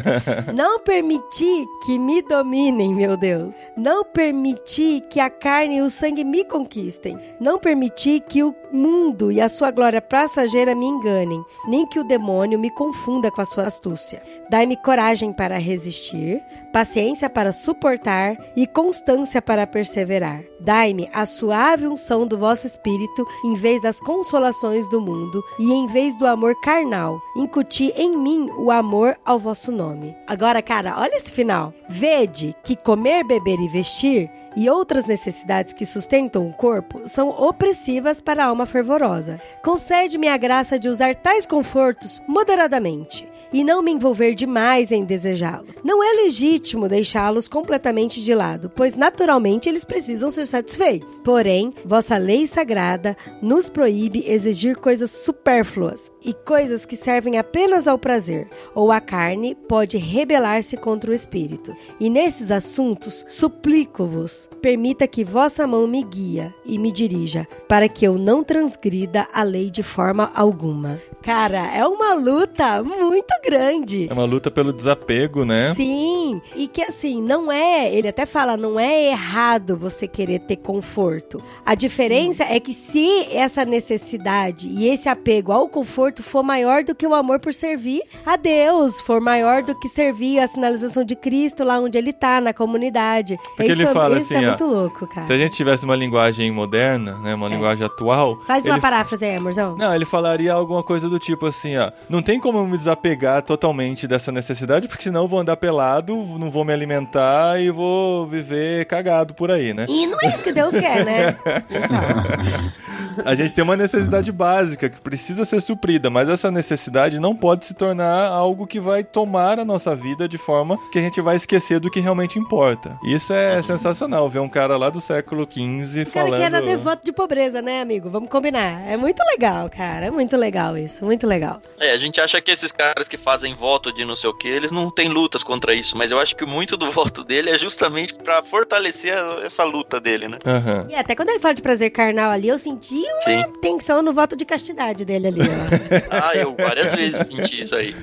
[0.54, 3.56] não permiti que me dominem, meu Deus.
[3.76, 7.18] Não permiti que a carne e o sangue me conquistem.
[7.40, 12.04] Não permiti que o mundo e a sua glória passageira me enganem, nem que o
[12.04, 14.22] demônio me confunda com a sua astúcia.
[14.48, 16.42] Dai-me coragem para resistir,
[16.72, 20.42] paciência para suportar e constância para perseverar.
[20.60, 25.86] Dai-me a suave unção do vosso espírito em vez das consolações do mundo e em
[25.86, 27.20] vez do amor carnal.
[27.36, 30.14] Incuti em mim o amor ao vosso nome.
[30.26, 31.72] Agora, cara, olha esse final.
[31.88, 38.20] Vede que comer, beber e vestir e outras necessidades que sustentam o corpo são opressivas
[38.20, 39.40] para a alma fervorosa.
[39.62, 45.80] Concede-me a graça de usar tais confortos moderadamente e não me envolver demais em desejá-los.
[45.82, 51.20] Não é legítimo deixá-los completamente de lado, pois naturalmente eles precisam ser satisfeitos.
[51.24, 57.98] Porém, vossa lei sagrada nos proíbe exigir coisas supérfluas e coisas que servem apenas ao
[57.98, 61.74] prazer, ou a carne pode rebelar-se contra o espírito.
[61.98, 68.06] E nesses assuntos, suplico-vos, permita que vossa mão me guia e me dirija, para que
[68.06, 71.00] eu não transgrida a lei de forma alguma.
[71.22, 74.08] Cara, é uma luta muito grande.
[74.08, 75.74] É uma luta pelo desapego, né?
[75.74, 80.56] Sim, e que assim, não é, ele até fala, não é errado você querer ter
[80.56, 81.42] conforto.
[81.64, 86.94] A diferença é que se essa necessidade e esse apego ao conforto for maior do
[86.94, 91.14] que o amor por servir a Deus, for maior do que servir a sinalização de
[91.16, 93.36] Cristo lá onde ele tá, na comunidade.
[93.56, 95.26] Porque isso, ele fala isso assim, é ó, muito louco, cara.
[95.26, 98.40] Se a gente tivesse uma linguagem moderna, né, uma linguagem atual...
[98.46, 99.76] Faz uma paráfrase aí, amorzão.
[99.76, 101.90] Não, ele falaria alguma coisa do tipo assim, ó.
[102.08, 106.16] Não tem como eu me desapegar totalmente dessa necessidade, porque senão eu vou andar pelado,
[106.38, 109.86] não vou me alimentar e vou viver cagado por aí, né?
[109.88, 111.36] E não é isso que Deus quer, né?
[113.24, 117.66] A gente tem uma necessidade básica que precisa ser suprida, mas essa necessidade não pode
[117.66, 121.36] se tornar algo que vai tomar a nossa vida de forma que a gente vai
[121.36, 122.96] esquecer do que realmente importa.
[123.04, 126.38] Isso é sensacional, ver um cara lá do século XV O cara falando...
[126.38, 128.08] que era devoto de pobreza, né, amigo?
[128.08, 128.88] Vamos combinar.
[128.88, 130.06] É muito legal, cara.
[130.06, 131.04] É muito legal isso.
[131.04, 131.60] Muito legal.
[131.78, 134.48] É, a gente acha que esses caras que fazem voto de não sei o que,
[134.48, 137.58] eles não têm lutas contra isso, mas eu acho que muito do voto dele é
[137.58, 140.38] justamente pra fortalecer essa luta dele, né?
[140.46, 140.86] Aham.
[140.88, 143.52] E até quando ele fala de prazer carnal ali, eu senti uma Sim.
[143.60, 145.89] tensão no voto de castidade dele ali, ó.
[146.10, 147.94] Ah, eu várias vezes senti isso aí.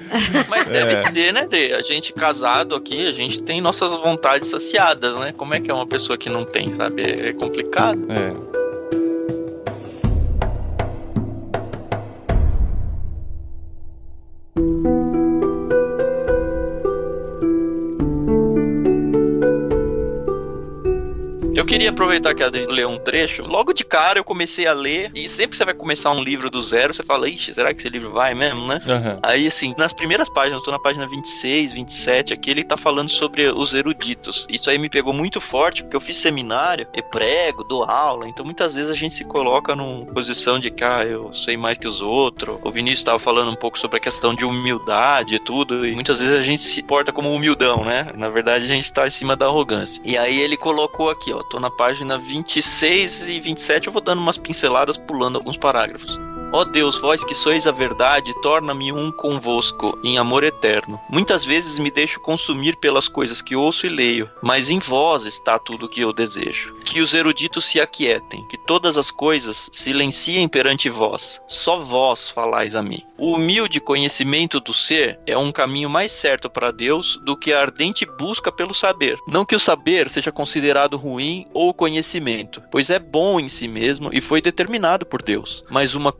[0.48, 0.98] Mas deve é.
[0.98, 1.74] ser, né, Dê?
[1.74, 5.34] A gente casado aqui, a gente tem nossas vontades saciadas, né?
[5.36, 7.04] Como é que é uma pessoa que não tem, sabe?
[7.04, 8.06] É complicado.
[8.12, 8.57] É.
[21.88, 23.44] queria aproveitar que a Adri leu um trecho.
[23.48, 26.50] Logo de cara eu comecei a ler, e sempre que você vai começar um livro
[26.50, 28.82] do zero, você fala, ixi, será que esse livro vai mesmo, né?
[28.86, 29.20] Uhum.
[29.24, 33.10] Aí, assim, nas primeiras páginas, eu tô na página 26, 27, aqui ele tá falando
[33.10, 34.46] sobre os eruditos.
[34.50, 38.44] Isso aí me pegou muito forte, porque eu fiz seminário, eu prego, dou aula, então
[38.44, 41.88] muitas vezes a gente se coloca numa posição de que, ah, eu sei mais que
[41.88, 42.60] os outros.
[42.64, 46.20] O Vinícius tava falando um pouco sobre a questão de humildade e tudo, e muitas
[46.20, 48.12] vezes a gente se porta como humildão, né?
[48.16, 50.02] Na verdade, a gente tá em cima da arrogância.
[50.04, 54.20] E aí ele colocou aqui, ó, tô na página 26 e 27, eu vou dando
[54.20, 56.20] umas pinceladas, pulando alguns parágrafos.
[56.54, 61.00] Ó Deus, vós que sois a verdade, torna-me um convosco em amor eterno.
[61.10, 65.60] Muitas vezes me deixo consumir pelas coisas que ouço e leio, mas em vós está
[65.60, 66.74] tudo o que eu desejo.
[66.86, 71.42] Que os eruditos se aquietem, que todas as coisas silenciem perante vós.
[71.48, 73.04] Só vós falais a mim.
[73.18, 77.60] O humilde conhecimento do ser é um caminho mais certo para Deus do que a
[77.60, 79.18] ardente busca pelo saber.
[79.28, 84.12] Não que o saber seja considerado ruim ou conhecimento, pois é bom em si mesmo
[84.14, 86.12] e foi determinado por Deus, mas uma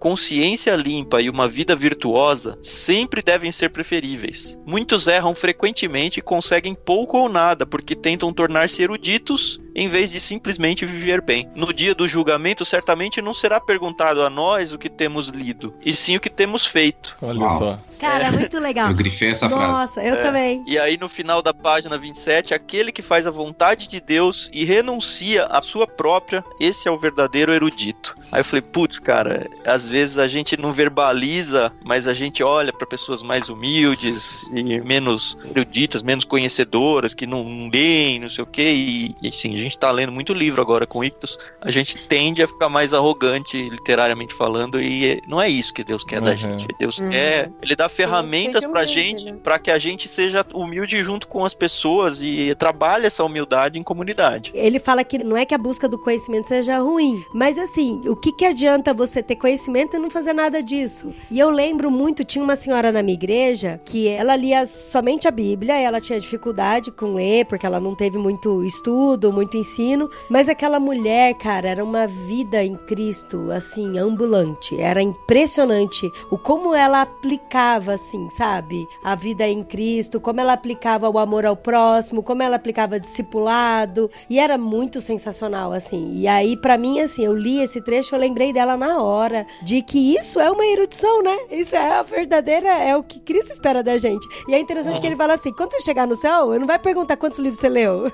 [0.76, 4.58] limpa e uma vida virtuosa sempre devem ser preferíveis.
[4.66, 10.20] Muitos erram frequentemente e conseguem pouco ou nada porque tentam tornar-se eruditos em vez de
[10.20, 11.48] simplesmente viver bem.
[11.54, 15.96] No dia do julgamento, certamente não será perguntado a nós o que temos lido, e
[15.96, 17.16] sim o que temos feito.
[17.22, 17.58] Olha Uau.
[17.58, 17.80] só.
[18.00, 18.32] Cara, é.
[18.32, 18.90] muito legal.
[18.90, 19.80] Eu grifei essa Nossa, frase.
[19.80, 20.22] Nossa, eu é.
[20.22, 20.64] também.
[20.68, 24.66] E aí no final da página 27, aquele que faz a vontade de Deus e
[24.66, 28.16] renuncia à sua própria, esse é o verdadeiro erudito.
[28.32, 32.74] Aí eu falei, putz, cara, às vezes a gente não verbaliza, mas a gente olha
[32.74, 38.48] para pessoas mais humildes e menos eruditas, menos conhecedoras, que não leem, não sei o
[38.48, 42.08] quê, e, e assim, a gente tá lendo muito livro agora com Ictus, a gente
[42.08, 46.26] tende a ficar mais arrogante, literariamente falando, e não é isso que Deus quer uhum.
[46.26, 46.68] da gente.
[46.80, 47.10] Deus uhum.
[47.10, 49.38] quer, ele dá ferramentas pra gente, né?
[49.44, 53.84] para que a gente seja humilde junto com as pessoas e trabalhe essa humildade em
[53.84, 54.52] comunidade.
[54.54, 58.16] Ele fala que não é que a busca do conhecimento seja ruim, mas assim, o
[58.16, 61.14] que que adianta você ter conhecimento e não fazer nada disso?
[61.30, 65.32] E eu lembro muito, tinha uma senhora na minha igreja que ela lia somente a
[65.32, 70.48] Bíblia, ela tinha dificuldade com ler, porque ela não teve muito estudo, muito ensino, mas
[70.50, 74.80] aquela mulher, cara, era uma vida em Cristo, assim, ambulante.
[74.80, 78.88] Era impressionante o como ela aplicava, assim, sabe?
[79.04, 84.10] A vida em Cristo, como ela aplicava o amor ao próximo, como ela aplicava discipulado,
[84.30, 86.14] e era muito sensacional, assim.
[86.16, 89.82] E aí, para mim, assim, eu li esse trecho, eu lembrei dela na hora, de
[89.82, 91.38] que isso é uma erudição, né?
[91.52, 94.28] Isso é a verdadeira, é o que Cristo espera da gente.
[94.48, 95.02] E é interessante uhum.
[95.02, 97.60] que ele fala assim: quando você chegar no céu, eu não vai perguntar quantos livros
[97.60, 98.12] você leu.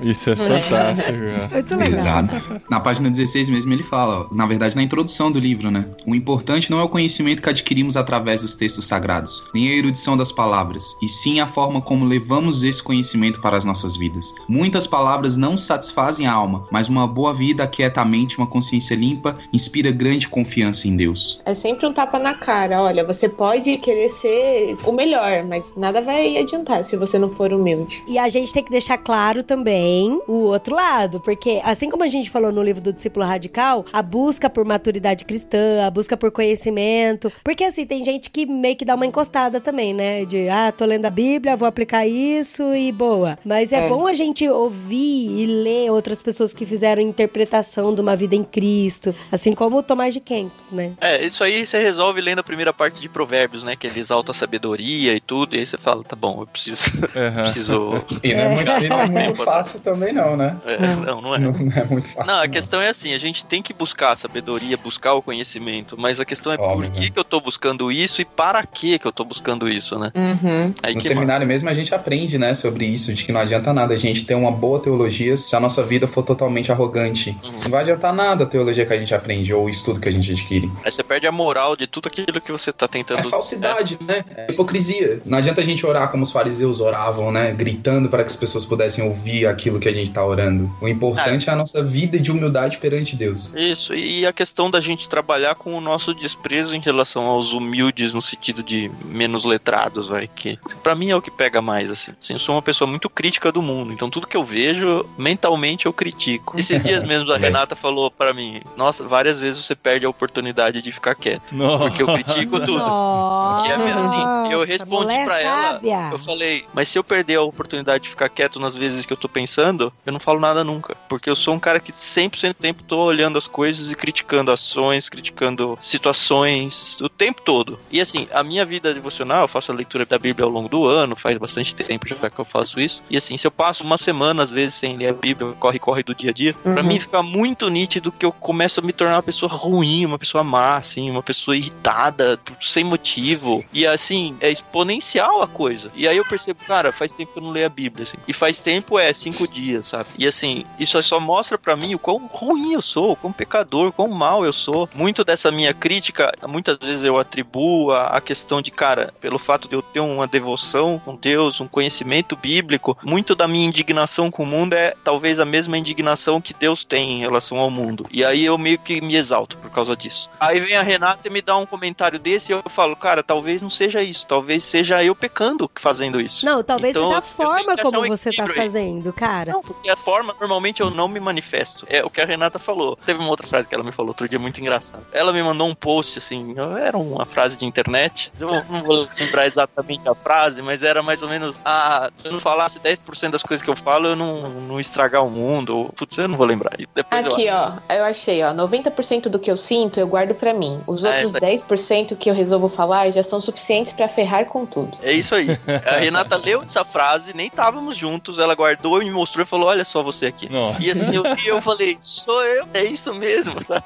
[0.00, 0.74] Isso é fantástico.
[1.52, 1.98] Muito legal.
[1.98, 2.60] Exato.
[2.70, 5.86] Na página 16 mesmo ele fala, na verdade na introdução do livro, né?
[6.06, 10.16] O importante não é o conhecimento que adquirimos através dos textos sagrados, nem a erudição
[10.16, 14.34] das palavras, e sim a forma como levamos esse conhecimento para as nossas vidas.
[14.48, 19.90] Muitas palavras não satisfazem a alma, mas uma boa vida quietamente, uma consciência limpa, inspira
[19.90, 21.40] grande confiança em Deus.
[21.44, 22.82] É sempre um tapa na cara.
[22.82, 27.52] Olha, você pode querer ser o melhor, mas nada vai adiantar se você não for
[27.52, 28.02] humilde.
[28.06, 32.06] E a gente tem que deixar claro também o outro lado, porque assim como a
[32.06, 36.30] gente falou no livro do discípulo radical, a busca por maturidade cristã, a busca por
[36.30, 40.24] conhecimento, porque assim tem gente que meio que dá uma encostada também, né?
[40.24, 43.38] De ah, tô lendo a Bíblia, vou aplicar isso e boa.
[43.44, 43.88] Mas é, é.
[43.88, 48.44] bom a gente ouvir e ler outras pessoas que fizeram interpretação de uma vida em
[48.44, 50.92] Cristo, assim como o Tomás de Kempis, né?
[51.00, 53.76] É, isso aí você resolve lendo a primeira parte de Provérbios, né?
[53.76, 56.84] Que ele exalta a sabedoria e tudo, e aí você fala, tá bom, eu preciso.
[57.14, 57.42] Uhum.
[57.44, 58.04] preciso...
[58.22, 60.53] E não é muito, não é muito fácil também, não, né?
[60.64, 61.38] É, não, não é.
[61.38, 62.26] Não, não, é muito fácil.
[62.26, 65.96] Não, a questão é assim, a gente tem que buscar a sabedoria, buscar o conhecimento,
[65.98, 67.10] mas a questão é Óbvio, por que, né?
[67.10, 70.12] que eu tô buscando isso e para que que eu tô buscando isso, né?
[70.14, 70.74] Uhum.
[70.94, 73.96] no seminário mesmo a gente aprende, né, sobre isso, de que não adianta nada a
[73.96, 77.30] gente ter uma boa teologia se a nossa vida for totalmente arrogante.
[77.30, 77.60] Uhum.
[77.64, 80.12] Não vai adiantar nada a teologia que a gente aprende ou o estudo que a
[80.12, 80.70] gente adquire.
[80.84, 83.28] Aí você perde a moral de tudo aquilo que você tá tentando...
[83.28, 84.04] É falsidade, é.
[84.04, 84.24] né?
[84.36, 85.20] É hipocrisia.
[85.24, 88.64] Não adianta a gente orar como os fariseus oravam, né, gritando para que as pessoas
[88.64, 90.72] pudessem ouvir aquilo que a gente tá orando melhorando.
[90.80, 91.50] O importante é.
[91.50, 93.52] é a nossa vida de humildade perante Deus.
[93.54, 98.14] Isso, e a questão da gente trabalhar com o nosso desprezo em relação aos humildes
[98.14, 102.12] no sentido de menos letrados, vai, que para mim é o que pega mais, assim.
[102.20, 102.34] assim.
[102.34, 105.92] Eu sou uma pessoa muito crítica do mundo, então tudo que eu vejo, mentalmente eu
[105.92, 106.58] critico.
[106.58, 110.82] Esses dias mesmo a Renata falou para mim, nossa, várias vezes você perde a oportunidade
[110.82, 111.54] de ficar quieto.
[111.54, 111.84] Nossa.
[111.84, 112.78] Porque eu critico tudo.
[112.78, 115.80] Nossa, E é mesmo assim, eu respondi pra ela,
[116.12, 119.16] eu falei, mas se eu perder a oportunidade de ficar quieto nas vezes que eu
[119.16, 120.96] tô pensando, eu não falo nada nunca.
[121.08, 124.50] Porque eu sou um cara que 100% do tempo tô olhando as coisas e criticando
[124.50, 127.78] ações, criticando situações, o tempo todo.
[127.90, 130.84] E assim, a minha vida devocional, eu faço a leitura da Bíblia ao longo do
[130.86, 133.02] ano, faz bastante tempo já que eu faço isso.
[133.10, 136.02] E assim, se eu passo uma semana, às vezes, sem ler a Bíblia, corre, corre
[136.02, 136.88] do dia a dia, pra Uhum.
[136.88, 140.42] mim fica muito nítido que eu começo a me tornar uma pessoa ruim, uma pessoa
[140.44, 143.64] má, assim, uma pessoa irritada, sem motivo.
[143.72, 145.90] E assim, é exponencial a coisa.
[145.94, 148.16] E aí eu percebo, cara, faz tempo que eu não leio a Bíblia, assim.
[148.26, 150.06] E faz tempo é cinco dias, sabe?
[150.18, 153.88] E assim, isso só mostra pra mim o quão ruim eu sou, o quão pecador,
[153.88, 154.88] o quão mal eu sou.
[154.94, 159.68] Muito dessa minha crítica, muitas vezes eu atribuo a, a questão de, cara, pelo fato
[159.68, 164.42] de eu ter uma devoção com Deus, um conhecimento bíblico, muito da minha indignação com
[164.42, 168.06] o mundo é talvez a mesma indignação que Deus tem em relação ao mundo.
[168.10, 170.28] E aí eu meio que me exalto por causa disso.
[170.38, 173.62] Aí vem a Renata e me dá um comentário desse e eu falo, cara, talvez
[173.62, 176.44] não seja isso, talvez seja eu pecando fazendo isso.
[176.46, 178.54] Não, talvez Então, seja a forma como um você tá aí.
[178.54, 179.52] fazendo, cara.
[179.52, 181.86] Não, porque a forma, normalmente eu não me manifesto.
[181.88, 182.96] É o que a Renata falou.
[183.04, 185.04] Teve uma outra frase que ela me falou outro dia muito engraçado.
[185.12, 188.32] Ela me mandou um post, assim, era uma frase de internet.
[188.38, 192.32] Eu não vou lembrar exatamente a frase, mas era mais ou menos: ah, se eu
[192.32, 195.76] não falasse 10% das coisas que eu falo, eu não, não estragar o mundo.
[195.76, 196.76] Ou, putz, eu não vou lembrar.
[196.94, 200.52] Depois eu Aqui, ó, eu achei, ó, 90% do que eu sinto eu guardo pra
[200.52, 200.80] mim.
[200.86, 204.64] Os Ah, outros essa 10% que eu resolvo falar já são suficientes pra ferrar com
[204.66, 204.96] tudo.
[205.02, 205.48] É isso aí.
[205.86, 209.68] A Renata leu essa frase, nem estávamos juntos, ela guardou e me mostrou e falou:
[209.68, 210.50] Olha só você aqui.
[210.50, 210.82] Nossa.
[210.82, 213.84] E assim, eu, eu falei, sou eu, é isso mesmo, sabe?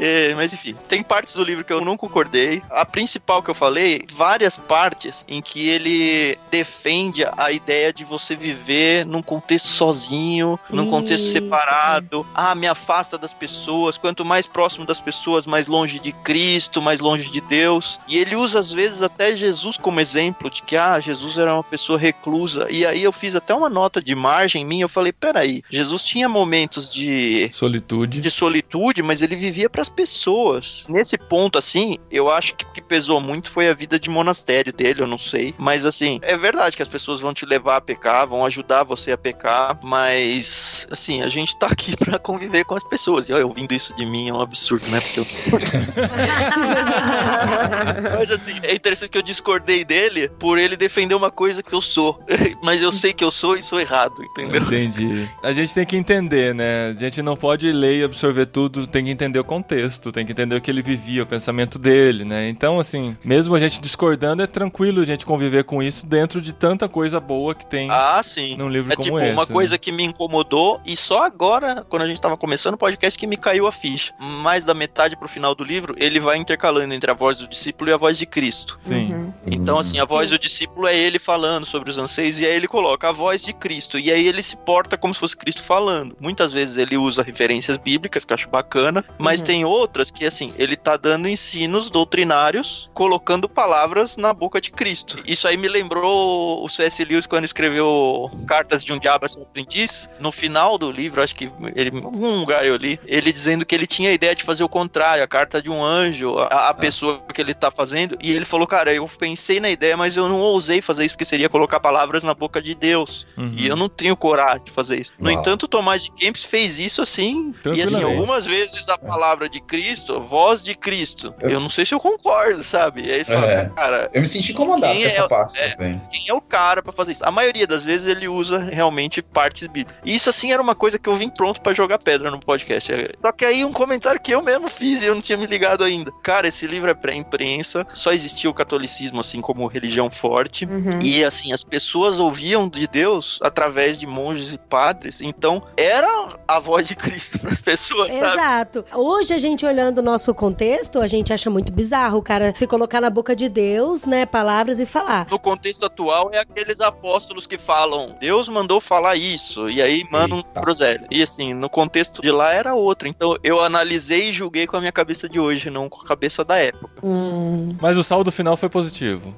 [0.00, 2.62] É, mas enfim, tem partes do livro que eu não concordei.
[2.70, 8.36] A principal que eu falei, várias partes em que ele defende a ideia de você
[8.36, 12.26] viver num contexto sozinho, num contexto Isso, separado.
[12.34, 13.98] Ah, me afasta das pessoas.
[13.98, 17.98] Quanto mais próximo das pessoas, mais longe de Cristo, mais longe de Deus.
[18.06, 21.64] E ele usa às vezes até Jesus como exemplo de que ah, Jesus era uma
[21.64, 22.68] pessoa reclusa.
[22.70, 24.84] E aí eu fiz até uma nota de margem minha.
[24.84, 28.20] Eu falei, peraí, Jesus tinha momentos de Solitude.
[28.20, 30.84] de solitude, mas ele vivia para as pessoas.
[30.88, 34.72] Nesse ponto, assim, eu acho que o que pesou muito foi a vida de monastério
[34.72, 35.54] dele, eu não sei.
[35.58, 39.12] Mas, assim, é verdade que as pessoas vão te levar a pecar, vão ajudar você
[39.12, 43.28] a pecar, mas, assim, a gente tá aqui pra conviver com as pessoas.
[43.28, 45.00] E ó, ouvindo isso de mim é um absurdo, né?
[45.00, 45.26] Porque eu.
[48.18, 51.80] mas, assim, é interessante que eu discordei dele por ele defender uma coisa que eu
[51.80, 52.20] sou.
[52.62, 54.62] mas eu sei que eu sou e sou errado, entendeu?
[54.62, 55.28] Entendi.
[55.42, 56.88] A gente tem que entender, né?
[56.90, 60.32] A gente não pode ler e absorver tudo, tem que entender o contexto, tem que
[60.32, 62.48] entender o que ele vivia, o pensamento dele, né?
[62.48, 66.52] Então, assim, mesmo a gente discordando, é tranquilo a gente conviver com isso dentro de
[66.52, 68.56] tanta coisa boa que tem Ah, sim.
[68.56, 69.32] num livro É como tipo esse.
[69.32, 69.52] uma né?
[69.52, 73.26] coisa que me incomodou e só agora, quando a gente tava começando o podcast, que
[73.26, 74.12] me caiu a ficha.
[74.18, 77.90] Mais da metade pro final do livro, ele vai intercalando entre a voz do discípulo
[77.90, 78.78] e a voz de Cristo.
[78.82, 79.12] Sim.
[79.14, 79.32] Uhum.
[79.46, 82.66] Então, assim, a voz do discípulo é ele falando sobre os anseios, e aí ele
[82.66, 86.16] coloca a voz de Cristo, e aí ele se porta como se fosse Cristo falando.
[86.20, 89.46] Muitas vezes ele usa referências bíblicas, que eu acho bacana, mas Uhum.
[89.46, 95.22] tem outras que, assim, ele tá dando ensinos doutrinários, colocando palavras na boca de Cristo.
[95.26, 97.04] Isso aí me lembrou o C.S.
[97.04, 100.08] Lewis quando escreveu Cartas de um Diabo a seu Aprendiz.
[100.20, 103.74] No final do livro, acho que ele, em algum lugar eu li, ele dizendo que
[103.74, 106.74] ele tinha a ideia de fazer o contrário, a carta de um anjo, a, a
[106.74, 110.28] pessoa que ele tá fazendo, e ele falou, cara, eu pensei na ideia, mas eu
[110.28, 113.26] não ousei fazer isso, porque seria colocar palavras na boca de Deus.
[113.36, 113.54] Uhum.
[113.56, 115.12] E eu não tenho coragem de fazer isso.
[115.18, 115.40] No Uau.
[115.40, 117.52] entanto, o Tomás de Kempis fez isso assim.
[117.74, 121.34] E assim, algumas vezes a palavra de Cristo, voz de Cristo.
[121.40, 123.02] Eu não sei se eu concordo, sabe?
[123.06, 123.68] E aí você fala, É.
[123.74, 125.70] cara, Eu me senti incomodado com essa é- parte é.
[125.70, 126.00] também.
[126.10, 127.24] quem é o cara pra fazer isso?
[127.24, 130.00] A maioria das vezes ele usa realmente partes bíblicas.
[130.04, 132.92] E isso assim era uma coisa que eu vim pronto pra jogar pedra no podcast.
[132.92, 135.46] É- Só que aí um comentário que eu mesmo fiz e eu não tinha me
[135.46, 136.12] ligado ainda.
[136.22, 140.64] Cara, esse livro é pré-imprensa, só existia o catolicismo assim como religião forte.
[140.64, 140.98] Uhum.
[141.02, 145.07] E assim, as pessoas ouviam de Deus através de monges e padres.
[145.20, 148.38] Então, era a voz de Cristo para as pessoas, sabe?
[148.38, 148.84] Exato.
[148.92, 152.66] Hoje a gente olhando o nosso contexto, a gente acha muito bizarro o cara se
[152.66, 155.26] colocar na boca de Deus, né, palavras e falar.
[155.30, 160.60] No contexto atual é aqueles apóstolos que falam, Deus mandou falar isso, e aí Eita.
[160.60, 161.00] pro Zé.
[161.10, 163.08] E assim, no contexto de lá era outro.
[163.08, 166.44] Então eu analisei e julguei com a minha cabeça de hoje, não com a cabeça
[166.44, 166.90] da época.
[167.02, 169.34] Hum, Mas o saldo final foi positivo.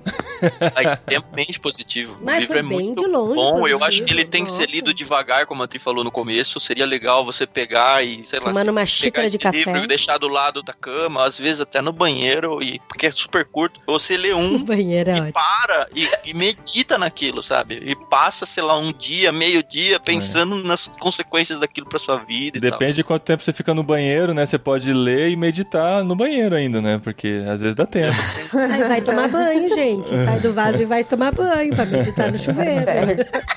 [0.77, 2.17] É extremamente positivo.
[2.23, 3.69] Mas o livro foi é bem muito de longe bom.
[3.69, 4.73] Eu positivo, acho que ele tem que ser nossa.
[4.73, 6.59] lido devagar, como a Tri falou no começo.
[6.61, 9.85] Seria legal você pegar e, sei lá, Tomando uma pegar xícara de esse livro café.
[9.85, 13.45] e deixar do lado da cama, às vezes até no banheiro, e porque é super
[13.45, 13.81] curto.
[13.87, 15.33] Você lê um banheiro é e ótimo.
[15.33, 17.83] para e, e medita naquilo, sabe?
[17.85, 22.59] E passa, sei lá, um dia, meio dia, pensando nas consequências daquilo pra sua vida
[22.59, 22.71] e tal.
[22.71, 24.45] Depende de quanto tempo você fica no banheiro, né?
[24.47, 27.01] Você pode ler e meditar no banheiro ainda, né?
[27.03, 28.13] Porque às vezes dá tempo.
[28.71, 30.11] Aí vai tomar banho, gente.
[30.17, 32.81] Sai do vaso e vai tomar banho pra meditar no chuveiro.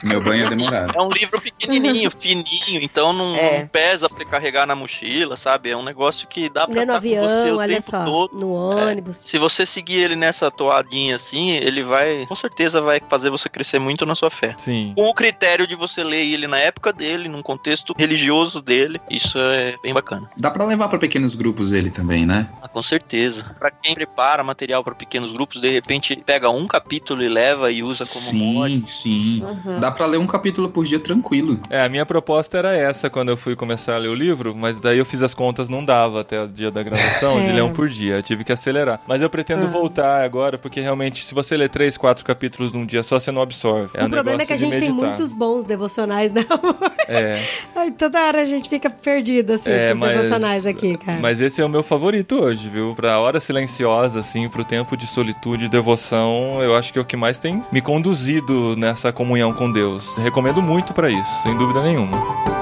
[0.04, 0.98] Meu banho é demorado.
[0.98, 3.60] É um livro pequenininho, fininho, então não, É.
[3.60, 5.70] não pesa pra carregar na mochila, sabe?
[5.70, 8.04] É um negócio que dá pra estar com você avião, o olha tempo só.
[8.06, 8.40] todo.
[8.40, 9.22] No ônibus.
[9.26, 13.80] Se você seguir ele nessa toadinha assim, ele vai, com certeza vai fazer você crescer
[13.80, 14.56] muito na sua fé.
[14.58, 14.94] Sim.
[14.96, 19.38] Com o critério de você ler ele na época dele, num contexto religioso dele, isso
[19.38, 20.30] é bem bacana.
[20.38, 22.48] Dá pra levar pra pequenos grupos ele também, né?
[22.62, 23.44] Ah, com certeza.
[23.60, 27.84] Pra quem prepara material pra pequenos grupos, de repente pega um capítulo e leva e
[27.84, 28.72] usa como mod.
[28.74, 29.44] Sim, sim.
[29.44, 29.80] Uhum.
[29.80, 31.60] Dá pra ler um capítulo por dia tranquilo.
[31.70, 34.80] É, a minha proposta era essa quando eu fui começar a ler o livro, mas
[34.80, 37.54] daí eu fiz as contas, não dava até o dia da gravação de É.
[37.54, 38.16] ler um por dia.
[38.16, 39.02] Eu tive que acelerar.
[39.08, 39.68] Mas eu pretendo Ah.
[39.70, 43.42] voltar agora, porque realmente, se você ler três, quatro capítulos num dia só, você não
[43.42, 43.90] absorve.
[43.94, 46.76] É o um problema é que a de gente tem muitos bons devocionais, né, amor?
[47.08, 47.40] É,
[47.76, 51.20] Ai, toda hora a gente fica perdido, assim, É, mas- devocionais aqui, cara.
[51.22, 52.94] mas esse é o meu favorito hoje, viu?
[52.96, 57.06] Pra hora silenciosa, assim, pro tempo de solitude e devoção, eu acho que é o
[57.06, 60.16] que mais tem me conduzido nessa comunhão com Deus.
[60.18, 62.53] Recomendo muito pra isso, sem dúvida nenhuma.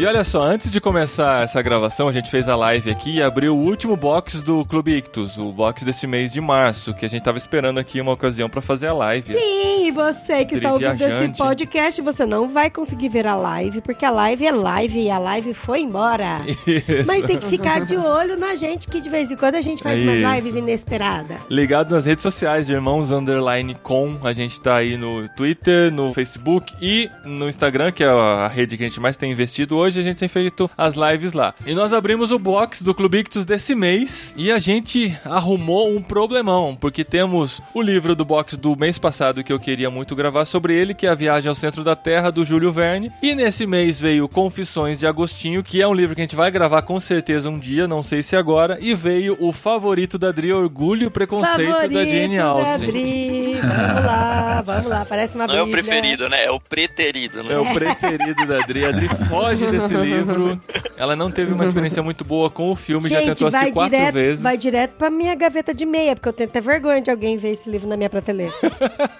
[0.00, 3.22] E olha só, antes de começar essa gravação, a gente fez a live aqui e
[3.22, 7.08] abriu o último box do Clube Ictus, o box desse mês de março, que a
[7.08, 9.34] gente tava esperando aqui uma ocasião pra fazer a live.
[9.34, 13.82] Sim, e você que está ouvindo esse podcast, você não vai conseguir ver a live,
[13.82, 16.46] porque a live é live e a live foi embora.
[16.66, 17.06] Isso.
[17.06, 19.82] Mas tem que ficar de olho na gente, que de vez em quando a gente
[19.82, 20.34] faz umas Isso.
[20.34, 21.36] lives inesperadas.
[21.50, 24.16] Ligado nas redes sociais de Irmãos Underline Com.
[24.24, 28.78] A gente tá aí no Twitter, no Facebook e no Instagram, que é a rede
[28.78, 29.89] que a gente mais tem investido hoje.
[29.98, 31.54] A gente tem feito as lives lá.
[31.66, 36.00] E nós abrimos o box do Clube Ictus desse mês e a gente arrumou um
[36.02, 40.44] problemão, porque temos o livro do box do mês passado que eu queria muito gravar
[40.44, 43.10] sobre ele, que é A Viagem ao Centro da Terra, do Júlio Verne.
[43.22, 46.50] E nesse mês veio Confissões de Agostinho, que é um livro que a gente vai
[46.50, 48.78] gravar com certeza um dia, não sei se agora.
[48.80, 52.88] E veio o favorito da Adri, Orgulho e Preconceito Favorito da Jane Austen.
[52.88, 53.52] Adri.
[53.54, 55.04] Vamos lá, vamos lá.
[55.08, 55.84] Parece uma Não é o bíblia.
[55.84, 56.44] preferido, né?
[56.44, 57.54] É o preterido, né?
[57.54, 58.84] É o preterido da Adri.
[58.84, 60.60] A Adri foge desse livro.
[60.96, 63.74] Ela não teve uma experiência muito boa com o filme, já Gente, tentou vai assistir
[63.74, 64.42] quatro direto, vezes.
[64.42, 67.50] vai direto pra minha gaveta de meia, porque eu tenho até vergonha de alguém ver
[67.52, 68.52] esse livro na minha prateleira.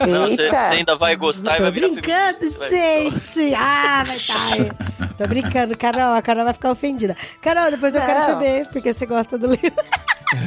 [0.09, 3.55] Não, você, ainda vai gostar e vai virar brincando, gente.
[3.55, 5.10] Ah, vai tá.
[5.21, 6.15] Tô brincando, Carol.
[6.15, 7.15] A Carol vai ficar ofendida.
[7.43, 8.27] Carol, depois eu quero Não.
[8.27, 9.73] saber, porque você gosta do livro.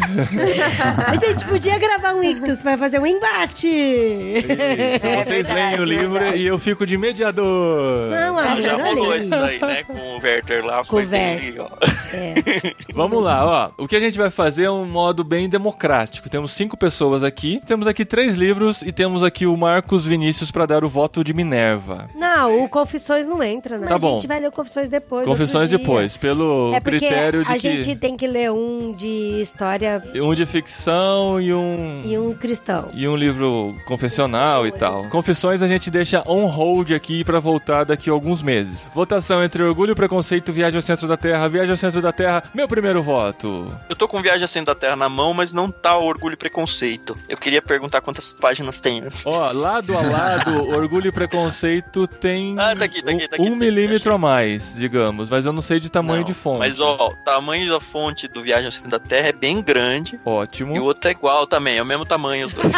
[1.05, 3.67] A gente podia gravar um ictus pra fazer um embate.
[3.67, 6.37] Isso, É vocês verdade, leem o livro verdade.
[6.37, 8.09] e eu fico de mediador.
[8.09, 9.83] Não, Ah, já rolou isso daí, né?
[9.83, 10.77] Com o Werther lá.
[10.79, 11.89] Com foi o bem Werther.
[12.13, 12.73] É.
[12.93, 13.83] Vamos lá, ó.
[13.83, 16.29] O que a gente vai fazer é um modo bem democrático.
[16.29, 20.65] Temos cinco pessoas aqui, temos aqui três livros e temos aqui o Marcos Vinícius pra
[20.65, 22.09] dar o voto de Minerva.
[22.15, 23.87] Não, o Confissões não entra, né?
[23.87, 24.13] Tá a bom.
[24.13, 25.27] gente vai ler o Confissões depois.
[25.27, 30.01] Confissões depois, pelo É critério de a que gente tem que ler um de história
[30.15, 32.89] um de ficção e um e um cristão.
[32.93, 35.09] e um livro confessional e tal.
[35.09, 38.87] Confissões a gente deixa on hold aqui pra voltar daqui a alguns meses.
[38.95, 42.43] Votação entre Orgulho, Preconceito, Viagem ao Centro da Terra, Viagem ao Centro da Terra.
[42.53, 43.67] Meu primeiro voto.
[43.89, 46.37] Eu tô com Viagem Acendo da Terra na mão, mas não tá o Orgulho e
[46.37, 47.17] Preconceito.
[47.27, 49.25] Eu queria perguntar quantas páginas tem antes.
[49.25, 53.43] Ó, lado a lado, Orgulho e Preconceito tem Ah, tá aqui, tá aqui, tá aqui.
[53.49, 56.59] um milímetro a mais, digamos, mas eu não sei de tamanho Não, de fonte.
[56.59, 60.19] Mas ó, o tamanho da fonte do Viagem Acendo da Terra é bem grande.
[60.25, 60.75] Ótimo.
[60.75, 62.45] E o outro é igual também, é o mesmo tamanho.
[62.45, 62.71] Os dois.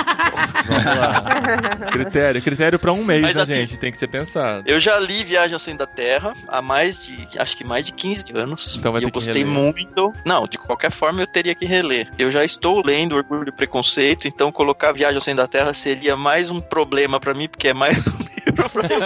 [0.68, 1.88] Vamos lá.
[1.92, 3.78] critério, critério pra um mês, Mas né, assim- gente?
[3.78, 4.64] Tem que ser pensado.
[4.66, 7.92] Eu já li Viagem ao Centro da Terra há mais de, acho que mais de
[7.92, 8.76] 15 anos.
[8.78, 9.48] Então vai e ter eu que gostei reler.
[9.48, 10.14] muito.
[10.26, 12.10] Não, de qualquer forma eu teria que reler.
[12.18, 16.16] Eu já estou lendo Orgulho e Preconceito, então colocar Viagem ao Centro da Terra seria
[16.16, 17.98] mais um problema pra mim, porque é mais
[18.46, 19.00] livro pra eu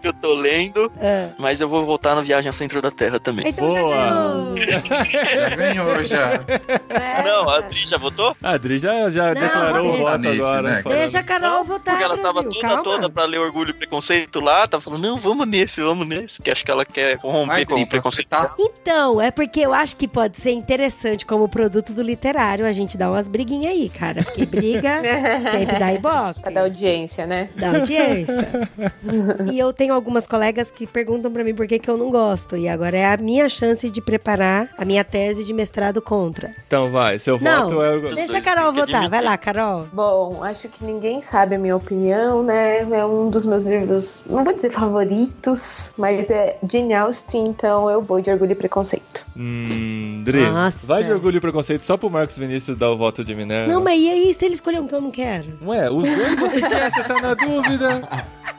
[0.00, 1.28] que eu tô lendo, É.
[1.38, 3.48] mas eu vou voltar na Viagem ao Centro da Terra também.
[3.48, 4.54] Então Boa.
[4.60, 6.40] Já ganhou, já.
[6.88, 7.22] É.
[7.22, 8.36] Não, a Adri já votou?
[8.42, 10.62] A Adri já, já Não, declarou o voto nesse, agora.
[10.62, 10.82] né?
[10.84, 12.52] Deixa a Carol votar, Porque ela tava Brasil.
[12.60, 12.82] toda Calma.
[12.82, 16.50] toda pra ler Orgulho e Preconceito lá, tava falando, não, vamos nesse, vamos nesse, porque
[16.50, 18.28] acho que ela quer corromper Vai, com o pra preconceito.
[18.28, 18.54] completar.
[18.58, 22.96] Então, é porque eu acho que pode ser interessante como produto do literário a gente
[22.96, 24.22] dar umas briguinhas aí, cara.
[24.22, 25.00] Porque briga
[25.52, 26.14] sempre dá ibope.
[26.52, 27.33] Da audiência, né?
[27.56, 28.68] Da audiência.
[29.52, 32.56] e eu tenho algumas colegas que perguntam pra mim por que, que eu não gosto.
[32.56, 36.52] E agora é a minha chance de preparar a minha tese de mestrado contra.
[36.66, 37.68] Então vai, seu Não.
[37.68, 38.14] voto é o.
[38.14, 39.08] Deixa a Carol votar.
[39.08, 39.86] Vai lá, Carol.
[39.92, 42.80] Bom, acho que ninguém sabe a minha opinião, né?
[42.80, 48.02] É um dos meus livros, não vou dizer favoritos, mas é Jane Austen, então eu
[48.02, 49.24] vou de Orgulho e Preconceito.
[49.36, 50.86] Hum, Dri, Nossa.
[50.86, 53.72] vai de orgulho e preconceito só pro Marcos Vinícius dar o voto de Minerva.
[53.72, 55.46] Não, mas e aí se ele escolher um que eu não quero?
[55.66, 58.02] Ué, os dois você quer, você tá na dúvida.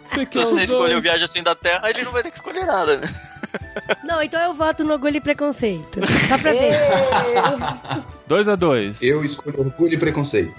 [0.04, 1.02] Você Se quer você os escolheu.
[1.02, 3.08] Viagem assim da Terra, ele não vai ter que escolher nada, né?
[4.04, 6.00] Não, então eu voto no Orgulho e Preconceito.
[6.28, 6.74] Só pra ver.
[8.28, 9.02] Dois a dois.
[9.02, 10.56] Eu escolho orgulho e preconceito.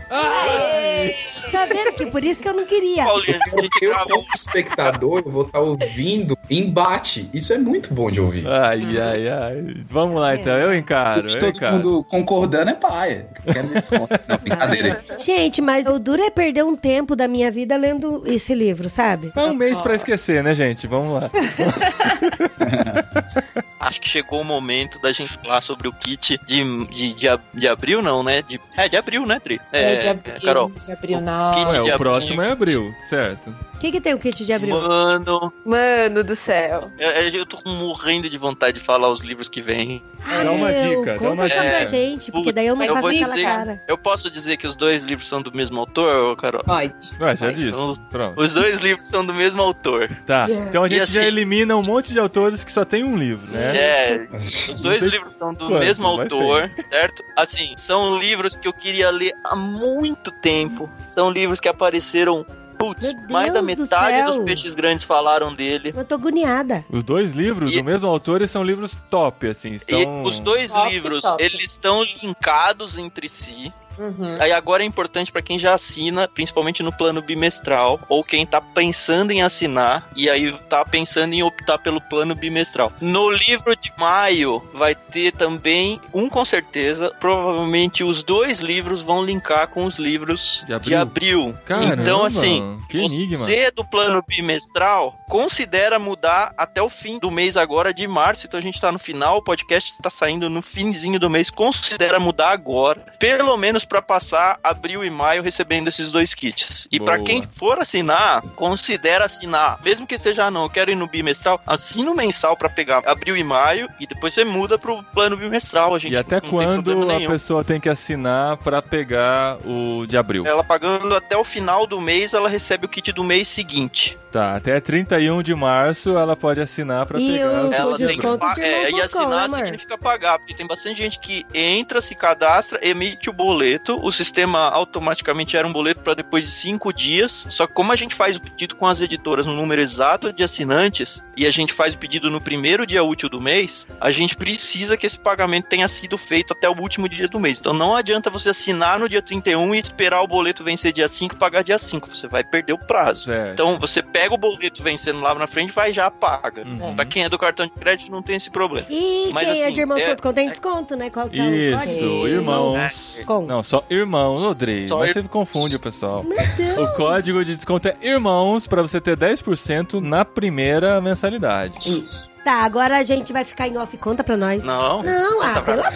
[1.50, 3.04] Tá vendo que por isso que eu não queria.
[3.04, 7.28] Paulinho, gente Eu, como um espectador, eu vou estar ouvindo embate.
[7.32, 8.46] Isso é muito bom de ouvir.
[8.46, 9.74] Ai, ai, ai.
[9.88, 11.74] Vamos lá então, eu encaro, Se eu todo encaro.
[11.74, 13.28] mundo concordando é paia.
[13.44, 13.66] Quero.
[14.28, 15.00] Não, brincadeira.
[15.18, 19.32] Gente, mas o duro é perder um tempo da minha vida lendo esse livro, sabe?
[19.36, 20.86] É um mês pra esquecer, né, gente?
[20.86, 21.30] Vamos lá.
[23.78, 27.68] Acho que chegou o momento da gente falar sobre o kit de, de, de, de
[27.68, 28.42] abril, não, né?
[28.42, 29.60] De, é, de abril, né, Tri?
[29.70, 30.34] É, de abril.
[30.42, 30.70] Carol.
[30.70, 31.52] De abril, kit não.
[31.52, 31.98] Ué, de o abril.
[31.98, 33.54] próximo é abril, certo?
[33.76, 34.74] O que, que tem o kit de abril?
[34.74, 36.90] Mano, Mano do céu.
[36.98, 40.02] eu, eu tô morrendo de vontade de falar os livros que vêm.
[40.42, 41.86] Dá uma Meu, dica, dá uma só pra dica.
[41.86, 43.82] gente, porque daí eu não eu faço aquela dizer- cara.
[43.86, 46.62] Eu posso dizer que os dois livros são do mesmo autor, Carol?
[46.64, 46.94] Pode.
[47.20, 47.68] Ué, já Ai, disse.
[47.70, 48.40] então- Pronto.
[48.40, 50.08] Os dois livros são do mesmo autor.
[50.24, 50.68] Tá, Yeah.
[50.70, 53.14] então a gente E já assim- elimina um monte de autores que só tem um
[53.16, 53.76] livro, né?
[53.76, 57.22] É, os dois livros são do quanto, mesmo autor, certo?
[57.36, 60.88] Assim, são livros que eu queria ler há muito tempo.
[61.10, 62.44] São livros que apareceram,
[62.78, 64.26] putz, mais da do metade céu.
[64.32, 65.92] dos peixes grandes falaram dele.
[65.96, 66.84] Eu tô agoniada.
[66.90, 69.98] Os dois livros E- do mesmo autor são livros top, assim, estão...
[70.24, 71.42] E os dois Top, livros, top.
[71.42, 73.72] eles estão linkados entre si.
[73.98, 74.36] Uhum.
[74.40, 78.60] Aí agora é importante pra quem já assina, principalmente no plano bimestral, ou quem tá
[78.60, 82.92] pensando em assinar e aí tá pensando em optar pelo plano bimestral.
[83.00, 89.24] No livro de maio vai ter também um com certeza, provavelmente os dois livros vão
[89.24, 90.98] linkar com os livros De de abril?
[91.00, 91.58] abril.
[91.64, 93.36] Caramba, então assim, que enigma.
[93.36, 98.46] você é do plano bimestral, considera mudar até o fim do mês agora de março,
[98.46, 102.18] então a gente tá no final, o podcast tá saindo no finzinho do mês, considera
[102.20, 106.86] mudar agora, pelo menos pra passar abril e maio recebendo esses dois kits.
[106.90, 107.26] E pra Boa.
[107.26, 111.60] quem for assinar, considera assinar, mesmo que seja ah, não, eu quero ir no bimestral,
[111.66, 115.94] assina o mensal pra pegar abril e maio e depois você muda pro plano bimestral,
[115.94, 119.58] a gente E até não tem problema quando a pessoa tem que assinar pra pegar
[119.64, 120.46] o de abril?
[120.46, 124.18] Ela pagando até o final do mês, ela recebe o kit do mês seguinte.
[124.32, 128.08] Tá, até 31 de março ela pode assinar pra E pegar o- o Ela tem
[128.08, 129.58] que de é, e assinar amor?
[129.60, 134.68] significa pagar, porque tem bastante gente que entra, se cadastra, emite o boleto, o sistema
[134.68, 137.46] automaticamente gera um boleto para depois de cinco dias.
[137.50, 140.42] Só que como a gente faz o pedido com as editoras no número exato de
[140.42, 144.36] assinantes e a gente faz o pedido no primeiro dia útil do mês, a gente
[144.36, 147.60] precisa que esse pagamento tenha sido feito até o último dia do mês.
[147.60, 151.34] Então não adianta você assinar no dia 31 e esperar o boleto vencer dia 5
[151.34, 152.14] e pagar dia 5.
[152.14, 153.26] Você vai perder o prazo.
[153.26, 153.52] Certo.
[153.52, 156.62] Então você pega o boleto vencendo lá na frente, vai e já paga.
[156.66, 156.94] Uhum.
[156.96, 158.86] Pra quem é do cartão de crédito não tem esse problema.
[158.90, 161.08] E Mas, quem é assim, de irmãos é- tem desconto, né?
[161.10, 163.20] Qual que é o Isso, irmãos.
[163.24, 163.42] Com.
[163.46, 164.88] Não, só irmãos, Odrei.
[164.88, 166.24] Só Mas ir- você confunde o pessoal.
[166.56, 166.78] Deus.
[166.78, 171.74] O código de desconto é irmãos pra você ter 10% na primeira mensalidade.
[172.00, 172.26] Isso.
[172.44, 173.96] Tá, agora a gente vai ficar em off.
[173.96, 174.62] Conta pra nós.
[174.64, 175.02] Não.
[175.02, 175.88] Não, ah, pelo Ah,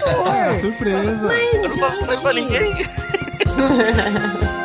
[0.46, 0.56] amor.
[0.58, 1.28] surpresa.
[1.32, 2.60] Eu não falei pra Gente.
[2.60, 2.86] ninguém.